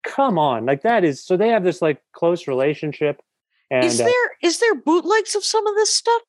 [0.06, 3.22] come on, like that is so they have this like close relationship.
[3.70, 6.22] And is uh, there is there bootlegs of some of this stuff?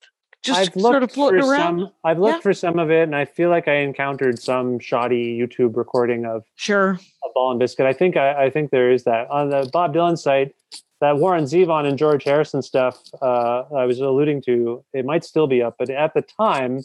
[0.42, 1.80] Just I've sort of floating for around.
[1.80, 1.90] some.
[2.04, 2.40] I've looked Yeah.
[2.40, 6.44] for some of it, and I feel like I encountered some shoddy YouTube recording of
[6.54, 6.98] Sure.
[7.24, 7.86] a ball and biscuit.
[7.86, 10.54] I think I, I think there is that on the Bob Dylan site.
[11.00, 15.46] That Warren Zevon and George Harrison stuff uh, I was alluding to, it might still
[15.46, 16.82] be up, but at the time,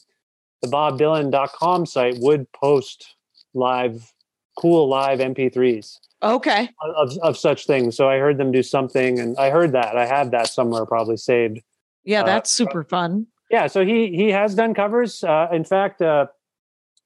[0.62, 3.16] the BobDylan.com site would post
[3.56, 4.14] live,
[4.58, 6.70] cool live MP3s Okay.
[6.96, 7.98] of, of such things.
[7.98, 11.18] So I heard them do something, and I heard that I have that somewhere probably
[11.18, 11.60] saved.
[12.04, 13.28] Yeah, Uh, that's super fun.
[13.50, 15.24] Yeah, so he he has done covers.
[15.24, 16.28] Uh, in fact, uh,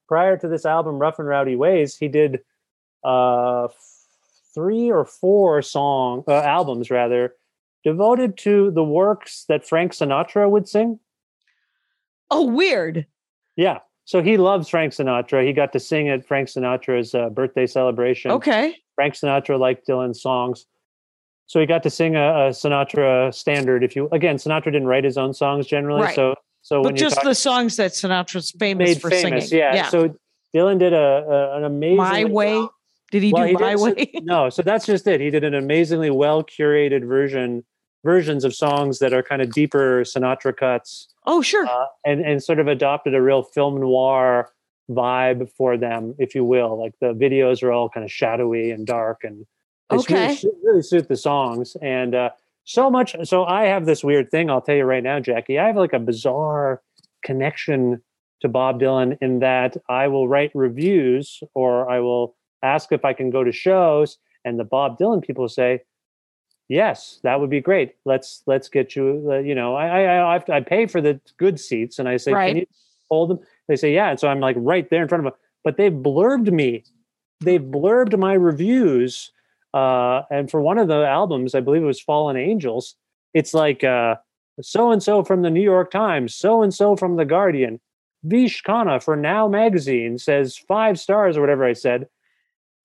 [0.07, 2.41] prior to this album, Rough and Rowdy Ways, he did
[3.03, 3.67] uh,
[4.57, 7.35] three or four song uh, albums rather
[7.83, 10.99] devoted to the works that Frank Sinatra would sing.
[12.31, 13.05] Oh, weird.
[13.55, 15.45] Yeah, so he loves Frank Sinatra.
[15.45, 18.31] He got to sing at Frank Sinatra's uh, birthday celebration.
[18.31, 18.75] Okay.
[18.95, 20.65] Frank Sinatra liked Dylan's songs.
[21.45, 23.83] So he got to sing a, a Sinatra standard.
[23.83, 26.01] If you again, Sinatra didn't write his own songs generally.
[26.01, 26.15] Right.
[26.15, 29.49] So so But just talk, the songs that Sinatra's famous for famous.
[29.49, 29.61] singing.
[29.61, 29.89] Yeah.
[29.89, 30.15] So
[30.55, 32.67] Dylan did a, a an amazing My Way.
[33.11, 34.11] Did he Well, do he My did- so- Way?
[34.23, 35.21] no, so that's just it.
[35.21, 37.63] He did an amazingly well curated version
[38.03, 41.65] versions of songs that are kind of deeper Sinatra cuts, Oh, sure.
[41.65, 44.51] uh, and and sort of adopted a real film noir
[44.89, 46.79] vibe for them, if you will.
[46.79, 49.45] Like the videos are all kind of shadowy and dark, and
[49.91, 50.35] it's really, Okay.
[50.35, 51.75] su- really suit the songs.
[51.81, 52.29] And uh,
[52.63, 53.15] so much.
[53.23, 54.49] So I have this weird thing.
[54.49, 55.57] I'll tell you right now, Jackie.
[55.59, 56.81] I have like a bizarre
[57.23, 58.01] connection
[58.41, 63.13] to Bob Dylan in that I will write reviews or I will ask if I
[63.13, 65.83] can go to shows, and the Bob Dylan people say,
[66.67, 67.95] "Yes, that would be great.
[68.05, 69.27] Let's let's get you.
[69.29, 72.17] Uh, you know, I I I, to, I pay for the good seats, and I
[72.17, 72.47] say, Right.
[72.49, 72.65] can you
[73.09, 73.39] hold them?
[73.67, 75.39] They say, yeah, and so I'm like right there in front of them.
[75.63, 76.83] But they've blurbed me.
[77.41, 79.31] They've blurbed my reviews.
[79.73, 82.95] Uh, and for one of the albums, I believe it was Fallen Angels.
[83.33, 84.15] It's like uh,
[84.61, 87.79] so and so from the New York Times, so and so from the Guardian.
[88.23, 92.07] Vish Khanna for Now Magazine says five stars or whatever I said.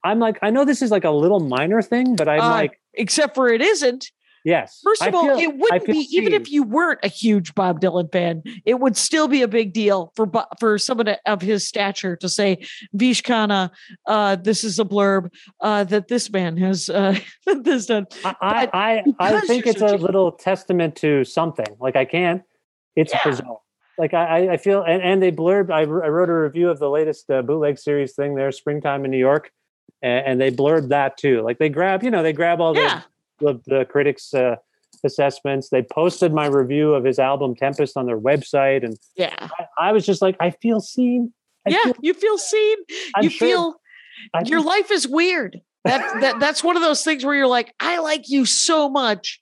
[0.04, 2.80] I'm like, I know this is like a little minor thing, but I'm Uh, like,
[2.94, 4.10] Except for it isn't.
[4.44, 4.80] yes.
[4.84, 7.80] First I of all, feel- it wouldn't be even if you weren't a huge Bob
[7.80, 10.30] Dylan fan, it would still be a big deal for
[10.60, 12.58] for someone of his stature to say,
[12.92, 13.70] Vish Khanna,
[14.06, 15.30] uh, this is a blurb
[15.60, 17.16] uh, that this man has uh,
[17.62, 21.76] this done." I, I, I, I think it's a little testament to something.
[21.80, 22.42] Like I can't.
[22.94, 23.20] It's Yeah.
[23.24, 23.58] bizarre.
[23.98, 25.70] Like I, I- I feel, and, and they blurred.
[25.70, 29.10] I, I wrote a review of the latest uh, bootleg series thing there, springtime in
[29.10, 29.50] New York,
[30.02, 31.42] and, and they blurred that too.
[31.42, 33.02] Like they grab, you know, they grab all Yeah,
[33.38, 34.56] the the, the critics' uh,
[35.04, 35.68] assessments.
[35.70, 39.34] They posted my review of his album Tempest on their website, and yeah,
[39.78, 41.32] I, I was just like, I feel seen.
[41.66, 41.78] I yeah.
[41.84, 42.78] feel- you feel seen.
[43.14, 43.76] I'm you sure- feel
[44.34, 45.60] I your life is weird.
[45.84, 49.40] That that that's one of those things where you're like, I like you so much.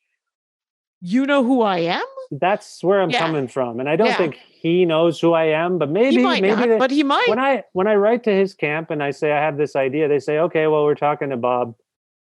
[1.03, 2.05] You know who I am.
[2.31, 3.19] that's where I'm Yeah.
[3.19, 4.17] coming from, and I don't Yeah.
[4.17, 7.03] think he knows who I am, but maybe he might maybe not, they- but he
[7.03, 7.27] might.
[7.29, 10.09] when I when I write to his camp and I say I have this idea,
[10.09, 11.75] they say, okay, well, we're talking to Bob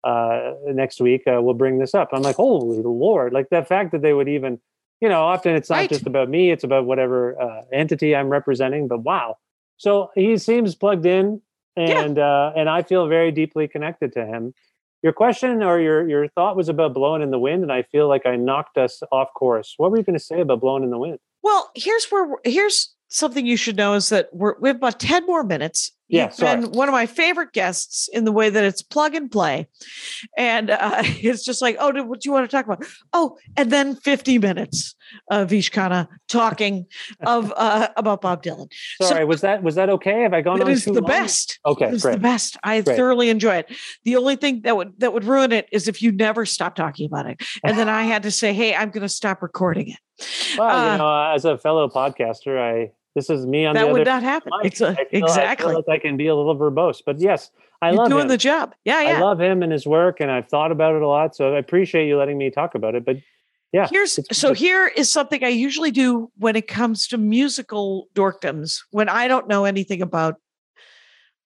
[0.03, 1.23] uh, next week.
[1.27, 2.09] Uh, we'll bring this up.
[2.13, 3.33] I'm like, holy lord!
[3.33, 4.59] Like the fact that they would even,
[5.01, 5.89] you know, often it's not Right.
[5.89, 8.87] just about me; it's about whatever uh, entity I'm representing.
[8.87, 9.37] But wow,
[9.77, 11.41] so he seems plugged in,
[11.77, 12.03] Yeah.
[12.03, 14.53] and uh, and I feel very deeply connected to him.
[15.03, 18.07] Your question or your your thought was about blowing in the wind, and I feel
[18.07, 19.73] like I knocked us off course.
[19.77, 21.19] What were you going to say about blowing in the wind?
[21.45, 25.27] Well, here's where here's something you should know is that we're we have about 10
[25.27, 26.61] more minutes Yeah, You've sorry.
[26.61, 29.67] been one of my favorite guests in the way that it's plug and play.
[30.37, 32.85] And uh, it's just like, oh, what do you want to talk about?
[33.11, 34.93] Oh, and then 50 minutes
[35.31, 36.85] of Vish Khanna talking
[37.25, 38.67] of uh, about Bob Dylan.
[39.01, 40.21] So- Sorry, was that was that okay?
[40.21, 41.07] Have I gone It on is too the long?
[41.09, 41.59] best.
[41.65, 42.57] Okay, It's the best.
[42.63, 42.97] I Great.
[42.97, 43.75] thoroughly enjoy it.
[44.03, 47.07] The only thing that would that would ruin it is if you never stop talking
[47.07, 49.99] about it, and then I had to say, "Hey, I'm going to stop recording it."
[50.57, 53.91] Well, Uh, you know, as a fellow podcaster, I this is me on the that
[53.93, 54.51] would not happen.
[54.53, 55.73] a, I exactly.
[55.73, 57.49] like I can be a little verbose, but yes,
[57.81, 58.27] I You're love doing him.
[58.27, 58.75] the job.
[58.83, 59.17] Yeah, yeah.
[59.17, 61.35] I love him and his work, and I've thought about it a lot.
[61.35, 63.05] So I appreciate you letting me talk about it.
[63.05, 63.17] But
[63.71, 68.81] yeah, Here's so here is something I usually do when it comes to musical dorkdoms
[68.91, 70.35] when I don't know anything about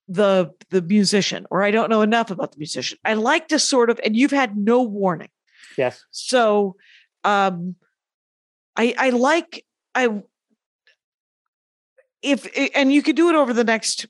[0.08, 2.98] the the musician or I don't know enough about the musician.
[3.06, 5.30] I like to sort of and you've had no warning.
[5.78, 6.76] yes, So
[7.24, 7.76] um
[8.76, 10.22] I I like I
[12.22, 14.08] if and you could do it over the next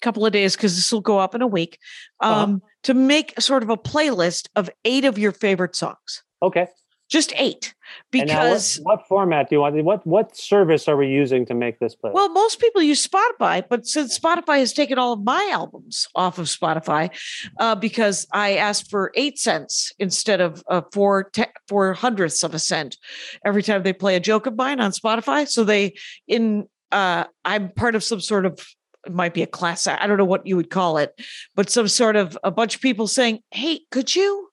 [0.00, 1.78] couple of days because this will go up in a week
[2.20, 2.42] Uh-huh.
[2.42, 6.68] um to make sort of a playlist of eight of your favorite songs okay.
[7.10, 7.74] just eight
[8.12, 9.74] now what- because what, format do you want?
[9.84, 13.64] What what service are we using to make this playlist well most people use spotify
[13.68, 17.10] but since spotify has taken all of my albums off of spotify
[17.58, 22.54] uh, because i asked for eight cents instead of uh, four te- four hundredths of
[22.54, 22.96] a cent
[23.44, 25.92] every time they play a joke of mine on spotify so they
[26.28, 28.58] in uh, i'm part of some sort of
[29.06, 31.14] it might be a class i don't know what you would call it
[31.54, 34.48] but some sort of a bunch of people saying hey could you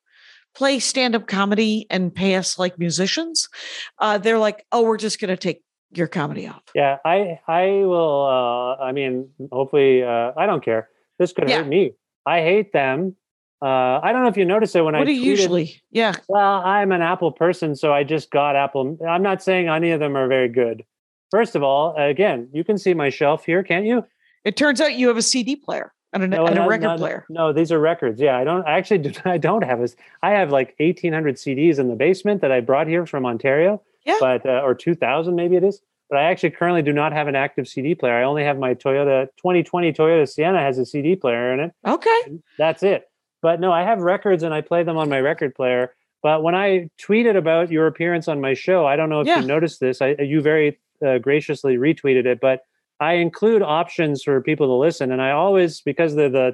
[0.54, 3.50] play stand-up comedy and pay us like musicians
[4.00, 5.62] uh, they're like oh we're just going to take
[5.92, 8.26] your comedy off yeah, I I will.
[8.26, 10.90] Uh, I mean, hopefully, uh, I don't care.
[11.20, 11.60] This could Yeah.
[11.60, 11.94] hurt me.
[12.26, 13.16] I hate them.
[13.62, 16.16] Uh, I don't know if you noticed it when I what do you usually yeah
[16.28, 18.98] Well, I'm an Apple person, so I just got Apple.
[19.08, 20.84] I'm not saying any of them are very good.
[21.36, 24.06] First of all, again, you can see my shelf here, can't you?
[24.46, 26.98] it turns out you have a cd player and a, and a no, record no,
[26.98, 28.22] player No, these are records.
[28.22, 29.00] Yeah, I don't I actually.
[29.00, 29.96] Do, I don't have this.
[30.24, 33.82] I have like 1,800 CDs in the basement that I brought here from Ontario.
[34.06, 34.18] Yeah.
[34.22, 35.82] But uh, or 2,000 maybe it is.
[36.10, 38.14] But I actually currently do not have an active CD player.
[38.14, 41.72] I only have my Toyota 2020 Toyota Sienna has a CD player in it.
[41.86, 43.10] okay That's it.
[43.42, 45.94] But no, I have records and I play them on my record player.
[46.24, 49.42] But when I tweeted about your appearance on my show, I don't know if Yeah.
[49.42, 50.02] you noticed this.
[50.02, 52.62] I, you very uh, graciously retweeted it, but
[53.00, 55.12] I include options for people to listen.
[55.12, 56.54] And I always, because they're the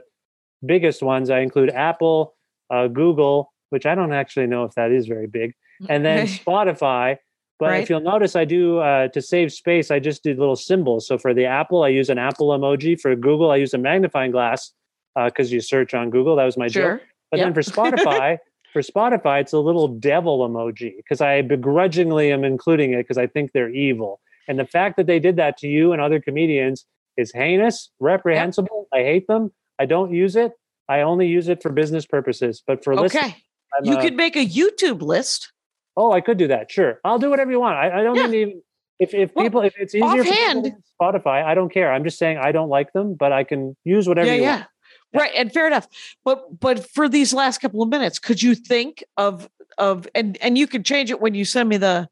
[0.66, 2.36] biggest ones, I include Apple,
[2.70, 5.54] uh, Google, which I don't actually know if that is very big,
[5.90, 7.18] and then Spotify.
[7.60, 7.84] But Right.
[7.84, 9.92] if you'll notice, I do uh, to save space.
[9.92, 11.06] I just did little symbols.
[11.06, 13.00] So for the Apple, I use an Apple emoji.
[13.00, 14.72] For Google, I use a magnifying glass
[15.16, 16.36] because you search on Google.
[16.36, 16.82] That was my joke.
[17.00, 18.40] sure But then for Spotify,
[18.74, 23.28] for Spotify, it's a little devil emoji because I begrudgingly am including it because I
[23.28, 24.20] think they're evil.
[24.48, 26.86] And the fact that they did that to you and other comedians
[27.18, 28.88] is heinous, reprehensible.
[28.94, 29.52] I hate them.
[29.80, 30.54] I don't use it.
[30.90, 32.62] I only use it for business purposes.
[32.66, 33.36] But for listening, okay
[33.84, 35.54] you uh, could make a youtube list
[35.96, 36.72] oh, I could do that.
[36.72, 37.78] Sure, I'll do whatever you want.
[37.78, 38.28] I, I don't Yeah.
[38.28, 38.62] even.
[39.00, 40.72] If, if Well, people if it's easier for offhand- to
[41.02, 41.92] Spotify, I don't care.
[41.92, 44.56] I'm just saying I don't like them, but I can use whatever yeah you yeah
[44.58, 44.68] want.
[45.14, 45.20] Yeah.
[45.22, 45.88] right and fair enough
[46.24, 50.58] but but for these last couple of minutes could you think of of and and
[50.58, 52.08] you can change it when you send me the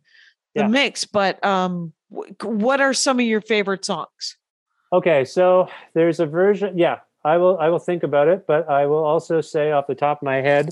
[0.55, 0.67] the Yeah.
[0.67, 4.37] mix but um what are some of your favorite songs
[4.91, 6.77] Okay, so there's a version.
[6.77, 7.57] Yeah, I will.
[7.59, 10.37] I will think about it, but I will also say off the top of my
[10.37, 10.69] head,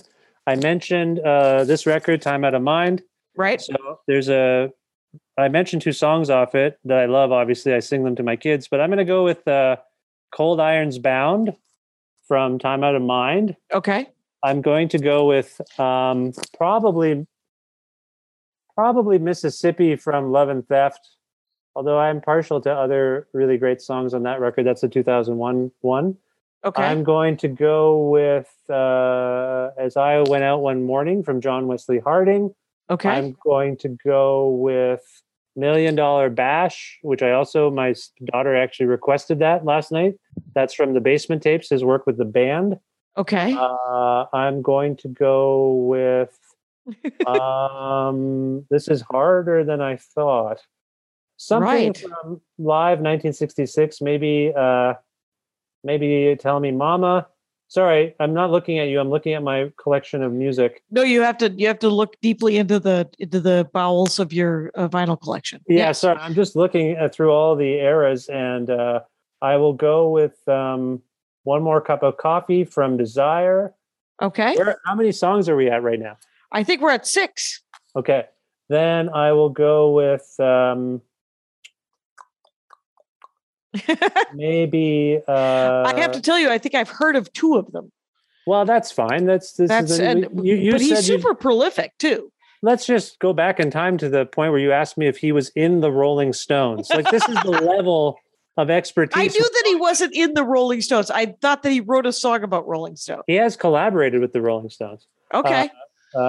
[0.47, 3.03] I mentioned uh, this record, "Time Out of Mind."
[3.35, 4.71] right So there's a.
[5.37, 7.31] I mentioned two songs off it that I love.
[7.31, 9.77] Obviously, I sing them to my kids, but I'm going to go with uh,
[10.31, 11.55] "Cold Irons Bound"
[12.27, 14.07] from "Time Out of Mind." okay
[14.43, 17.27] I'm going to go with um, probably
[18.73, 21.16] probably Mississippi from Love and Theft.
[21.77, 24.65] Although I'm partial to other really great songs on that record.
[24.65, 26.17] That's a 2001 one.
[26.65, 31.67] okay I'm going to go with uh, As I Went Out One Morning from John
[31.67, 32.55] Wesley Harding.
[32.89, 35.03] okay I'm going to go with
[35.55, 37.93] Million Dollar Bash, which I also, my
[38.25, 40.15] daughter actually requested that last night.
[40.55, 42.79] That's from the Basement Tapes, his work with the band.
[43.15, 46.35] okay Uh, I'm going to go with.
[47.27, 50.61] Um, this is harder than I thought.
[51.37, 51.97] Something Right.
[51.97, 54.01] from live 1966.
[54.01, 54.95] Maybe, uh,
[55.83, 57.27] maybe tell me, Mama.
[57.69, 58.99] Sorry, I'm not looking at you.
[58.99, 60.83] I'm looking at my collection of music.
[60.89, 64.31] no you have to you have to look deeply into the into the bowels of
[64.33, 66.17] your uh, vinyl collection Yeah, sorry.
[66.17, 69.01] I'm just looking at, through all the eras, and uh,
[69.41, 71.01] I will go with um,
[71.43, 73.73] one more cup of coffee from Desire.
[74.21, 74.79] okay Where?
[74.85, 76.17] How many songs are we at right now?
[76.53, 77.61] i think we're at six
[77.95, 78.25] Okay.
[78.69, 81.01] Then I will go with um
[84.33, 85.19] maybe.
[85.27, 87.91] Uh, I have to tell you, I think I've heard of two of them.
[88.45, 89.25] Well, that's fine.
[89.25, 92.31] That's this That's is and, you, you but he's super prolific too.
[92.61, 95.31] let's just go back in time to the point where you asked me if he
[95.33, 96.89] was in the Rolling Stones.
[96.89, 98.17] Like this is the level
[98.55, 99.21] of expertise.
[99.21, 101.11] I knew that he wasn't in the Rolling Stones.
[101.11, 103.21] I thought that he wrote a song about Rolling Stone.
[103.27, 105.65] he has collaborated with the Rolling Stones Okay.
[105.65, 105.67] uh,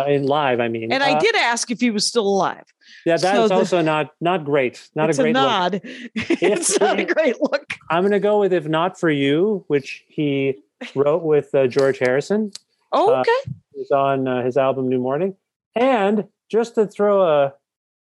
[0.09, 0.61] in live.
[0.61, 2.65] I mean, and I Uh, did ask if he was still alive.
[3.07, 4.89] Yeah, that's so is the- also not not great.
[4.95, 5.43] Not a great look.
[5.43, 5.81] nod.
[6.15, 7.75] it's not a great look.
[7.91, 10.57] I'm going to go with "If Not for You," which he
[10.95, 12.53] wrote with uh, George Harrison.
[12.93, 13.53] Oh, Uh, okay.
[13.75, 15.35] It's on uh, his album New Morning.
[15.77, 17.55] And just to throw a,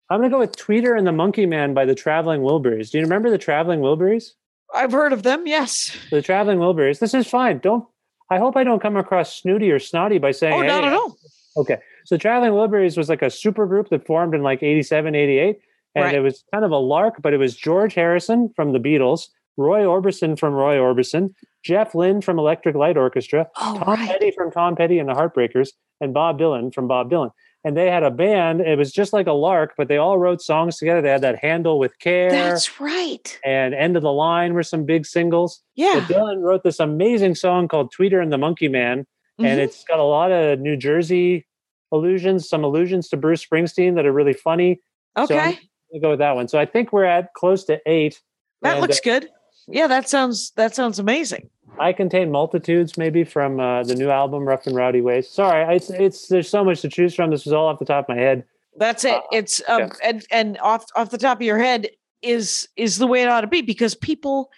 [0.08, 2.90] I'm going to go with "Tweeter and the Monkey Man" by the Traveling Wilburys.
[2.90, 4.30] Do you remember the Traveling Wilburys?
[4.74, 5.46] I've heard of them.
[5.46, 5.96] Yes.
[6.10, 6.98] The Traveling Wilburys.
[6.98, 7.58] This is fine.
[7.58, 7.84] Don't.
[8.30, 10.54] I hope I don't come across snooty or snotty by saying.
[10.54, 11.16] Oh, not "Hey, at all.
[11.56, 11.78] Okay.
[12.04, 15.58] So Traveling Wilburys was like a super group that formed in like 87, 88.
[15.94, 16.14] And Right.
[16.14, 19.80] it was kind of a lark, but it was George Harrison from the Beatles, Roy
[19.84, 21.30] Orbison from Roy Orbison,
[21.64, 24.08] Jeff Lynne from Electric Light Orchestra, Oh, Tom right.
[24.10, 25.70] Petty from Tom Petty and the Heartbreakers,
[26.02, 27.30] and Bob Dylan from Bob Dylan.
[27.64, 28.60] And they had a band.
[28.60, 31.00] It was just like a lark, but they all wrote songs together.
[31.00, 33.40] They had that Handle with Care That's right.
[33.44, 35.62] and End of the Line were some big singles.
[35.74, 36.04] Yeah.
[36.06, 39.06] But Dylan wrote this amazing song called Tweeter and the Monkey Man
[39.38, 39.64] and Mhm.
[39.64, 41.46] it's got a lot of New Jersey
[41.92, 44.80] allusions, some allusions to Bruce Springsteen that are really funny.
[45.16, 45.52] okay.
[45.52, 45.58] So
[45.94, 46.48] I'm go with that one.
[46.48, 48.20] So I think we're at close to eight.
[48.62, 49.28] that and, looks uh, good.
[49.68, 51.48] Yeah, that sounds that sounds amazing.
[51.78, 55.28] I contain multitudes, maybe from uh, the new album Rough and Rowdy Ways.
[55.28, 57.30] Sorry, it's it's there's so much to choose from.
[57.30, 58.44] This was all off the top of my head.
[58.76, 59.14] That's it.
[59.14, 59.88] Uh, It's um yeah.
[60.02, 61.88] and and off off the top of your head
[62.22, 64.50] is is the way it ought to be because people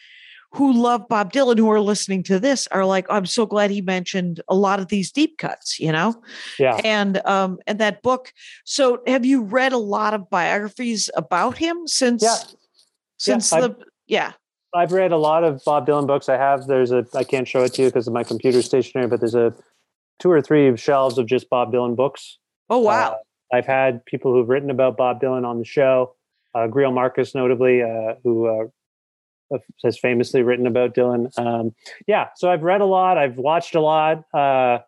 [0.53, 3.83] who love Bob Dylan who are listening to this are like, I'm so glad he
[3.83, 6.15] mentioned a lot of these deep cuts, you know?
[6.59, 8.33] Yeah, And um and that book.
[8.65, 12.37] So have you read a lot of biographies about him since Yeah.
[13.19, 13.77] since I- the
[14.07, 14.33] yeah.
[14.75, 16.29] I've read a lot of Bob Dylan books.
[16.29, 16.67] I have.
[16.67, 17.07] There's a.
[17.15, 19.55] I can't show it to you because of my computer stationary, but there's a
[20.19, 22.39] two or three shelves of just Bob Dylan books.
[22.69, 23.13] Oh wow.
[23.13, 26.15] Uh, I've had people who've written about Bob Dylan on the show.
[26.55, 28.65] Uh, Greil Marcus, notably, uh, who uh,
[29.83, 31.37] has famously written about Dylan.
[31.39, 31.75] Um,
[32.07, 33.19] yeah, so I've read a lot.
[33.19, 34.25] I've watched a lot.
[34.35, 34.79] Uh,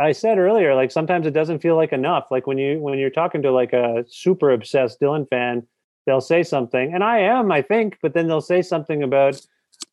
[0.00, 2.28] I said earlier, like sometimes it doesn't feel like enough.
[2.30, 5.66] Like when you when you're talking to like a super obsessed Dylan fan,
[6.06, 9.40] they'll say something, and I am, I think, but then they'll say something about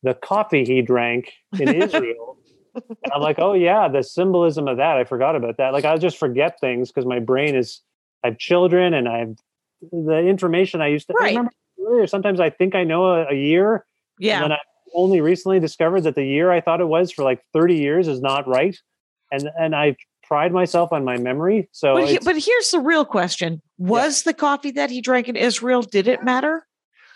[0.02, 2.38] the coffee he drank in Israel.
[2.74, 4.96] And I'm like, oh yeah, the symbolism of that.
[4.96, 5.72] I forgot about that.
[5.72, 7.80] Like I'll just forget things because my brain is.
[8.24, 9.36] I have children, and I've
[9.92, 11.14] the information I used to.
[11.20, 11.52] I remember
[11.86, 12.06] earlier.
[12.06, 13.84] Sometimes I think I know a, a year,
[14.18, 14.34] yeah.
[14.36, 14.58] and then I
[14.94, 18.20] only recently discovered that the year I thought it was for like 30 years is
[18.20, 18.76] not right,
[19.30, 21.68] and and I pride myself on my memory.
[21.72, 25.36] So But, he, but here's the real question: Was the coffee that he drank in
[25.36, 26.66] Israel did it matter?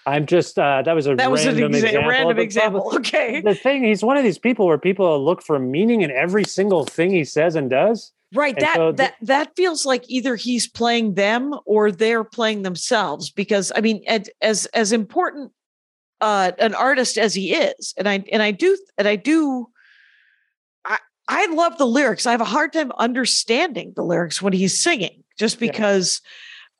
[0.06, 2.08] I'm just uh, that was a That was an random exa- example.
[2.10, 2.92] random example.
[2.96, 6.44] Okay, The thing, he's one of these people where people look for meaning in every
[6.44, 8.12] single thing he says and does.
[8.34, 8.54] Right.
[8.56, 12.62] And That so the- that that feels like either he's playing them or they're playing
[12.62, 13.30] themselves.
[13.30, 14.02] Because I mean,
[14.40, 15.52] as as important
[16.20, 19.68] uh, an artist as he is, and I and I do and I do.
[20.84, 22.26] I I love the lyrics.
[22.26, 25.70] I have a hard time understanding the lyrics when he's singing, just Yeah.
[25.70, 26.20] because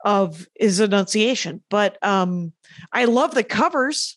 [0.05, 1.63] of his enunciation.
[1.71, 2.53] But um,
[2.93, 4.17] I love the covers.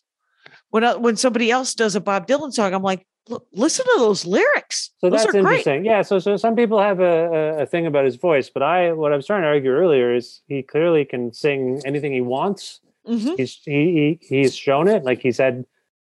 [0.70, 3.94] When uh, when somebody else does a Bob Dylan song, I'm like, "Look, listen to
[3.98, 4.90] those lyrics.
[4.98, 5.40] So those that's are great.
[5.40, 5.84] interesting.
[5.84, 6.02] Yeah.
[6.02, 9.16] So so some people have a, a, thing about his voice, but I what I
[9.16, 12.80] was trying to argue earlier is he clearly can sing anything he wants.
[13.08, 13.36] Mhm.
[13.36, 15.04] He's he, he he's shown it.
[15.04, 15.64] Like he's had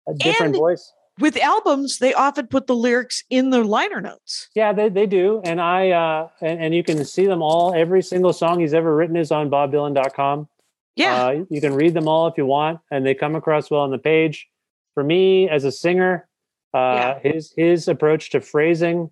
[0.07, 0.93] a different And- voice.
[1.19, 4.49] With albums, they often put the lyrics in the liner notes.
[4.55, 5.41] Yeah, they, they do.
[5.45, 7.71] And I uh and, and you can see them all.
[7.75, 10.47] Every single song he's ever written is on bobdylan.com.
[10.95, 13.81] Yeah, Uh, you can read them all if you want, and they come across well
[13.81, 14.47] on the page.
[14.95, 16.27] For me, as a singer,
[16.73, 19.09] uh, his his approach to phrasing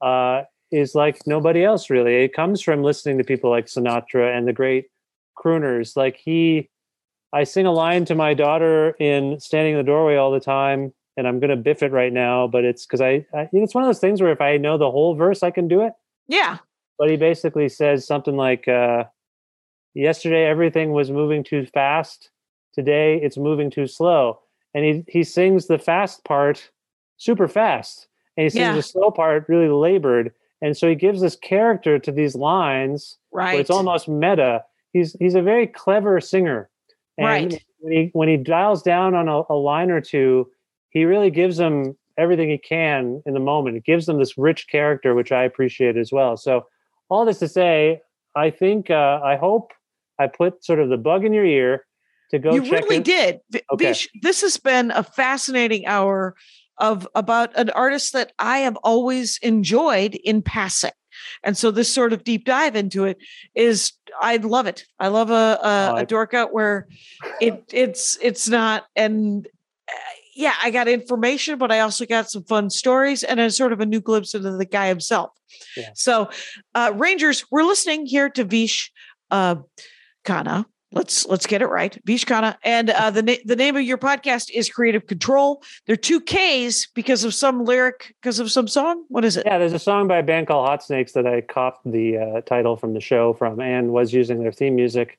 [0.00, 1.90] uh, is like nobody else.
[1.90, 4.86] Really, it comes from listening to people like Sinatra and the great
[5.36, 5.96] crooners.
[5.96, 6.68] Like he,
[7.32, 10.92] I sing a line to my daughter in "Standing in the Doorway" all the time,
[11.16, 13.84] and I'm going to biff it right now, but it's because I, I it's one
[13.84, 15.92] of those things where if I know the whole verse, I can do it.
[16.26, 16.58] Yeah,
[16.98, 19.04] but he basically says something like uh,
[19.94, 22.30] yesterday everything was moving too fast.
[22.74, 24.40] Today it's moving too slow.
[24.74, 26.70] And he he sings the fast part
[27.18, 28.74] super fast and he sings Yeah.
[28.74, 33.58] the slow part really labored and so he gives this character to these lines right.
[33.60, 36.70] it's almost meta he's he's a very clever singer
[37.18, 37.64] and Right.
[37.80, 40.48] when he when he dials down on a, a line or two
[40.90, 44.66] he really gives them everything he can in the moment it gives them this rich
[44.68, 46.66] character which i appreciate as well so
[47.08, 48.00] all this to say
[48.36, 49.72] i think uh, i hope
[50.18, 51.84] i put sort of the bug in your ear
[52.30, 53.04] to go you check really it.
[53.04, 53.40] did.
[53.72, 53.86] Okay.
[53.86, 56.34] Vish, this has been a fascinating hour
[56.78, 60.92] of about an artist that I have always enjoyed in passing.
[61.42, 63.18] And so this sort of deep dive into it
[63.54, 64.84] is I love it.
[64.98, 66.86] I love a a, Oh, a dork out where
[67.40, 69.46] it it's it's not and
[69.88, 69.92] uh,
[70.36, 73.80] yeah, I got information, but I also got some fun stories and a sort of
[73.80, 75.30] a new glimpse into the guy himself.
[75.76, 75.90] Yeah.
[75.94, 76.30] So,
[76.76, 78.92] uh, Rangers, we're listening here to Vish
[79.32, 79.56] uh,
[80.24, 80.66] Khanna.
[80.90, 83.98] Let's let's get it right, Vish Khanna, and uh, the na- the name of your
[83.98, 85.62] podcast is Kreative Kontrol.
[85.86, 89.04] There are two K's because of some lyric, because of some song.
[89.08, 89.44] What is it?
[89.44, 92.40] Yeah, there's a song by a band called Hot Snakes that I copied the uh,
[92.40, 95.18] title from the show from and was using their theme music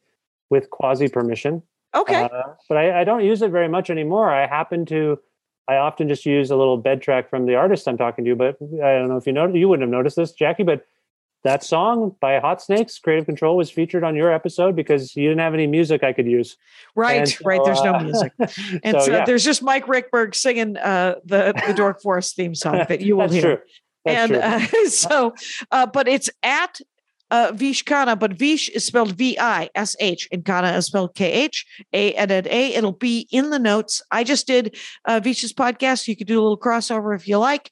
[0.49, 1.61] with quasi permission.
[1.93, 4.31] Okay, Uh, but I, I don't use it very much anymore.
[4.31, 5.19] I happen to,
[5.67, 8.35] I often just use a little bed track from the artist I'm talking to.
[8.35, 10.63] But I don't know if you know, you wouldn't have noticed this, Jackie.
[10.63, 10.85] But
[11.43, 15.39] that song by Hot Snakes, Kreative Kontrol, was featured on your episode because you didn't
[15.39, 16.57] have any music I could use.
[16.95, 17.61] right, so, right.
[17.63, 18.33] There's no uh, music,
[18.83, 22.55] and so, so yeah, there's just Mike Ruekberg singing uh, the the Dork Forest theme
[22.55, 23.41] song that you will hear.
[23.41, 23.57] true.
[24.05, 24.79] That's and true.
[24.85, 25.33] uh, so,
[25.71, 26.79] uh, but it's at
[27.31, 31.15] uh, Vish Khanna, but Vish is spelled V I S H, and Khanna is spelled
[31.15, 32.73] K H A N N A.
[32.73, 34.01] It'll be in the notes.
[34.11, 36.07] I just did uh, Vish's podcast.
[36.07, 37.71] You could do a little crossover if you like.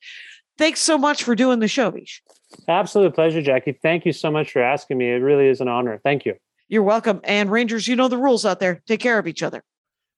[0.57, 2.21] Thanks so much for doing the show, Vish.
[2.67, 3.77] Absolute pleasure, Jackie.
[3.81, 5.09] Thank you so much for asking me.
[5.09, 5.99] It really is an honor.
[6.03, 6.35] Thank you.
[6.69, 7.21] You're welcome.
[7.23, 8.81] And Rangers, you know the rules out there.
[8.87, 9.63] Take care of each other.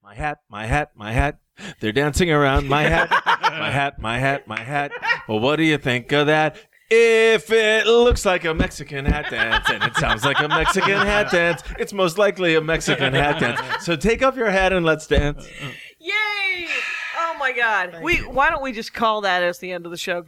[0.03, 1.39] My hat, my hat, my hat.
[1.79, 4.91] They're dancing around my hat, my hat, my hat, my hat.
[5.27, 6.57] Well, what do you think of that?
[6.89, 11.29] If it looks like a Mexican hat dance and it sounds like a Mexican hat
[11.31, 13.85] dance, it's most likely a Mexican hat dance.
[13.85, 15.47] So take off your hat and let's dance.
[15.99, 16.67] Yay!
[17.19, 18.01] Oh my God.
[18.01, 20.25] We why don't we just call that as the end of the show?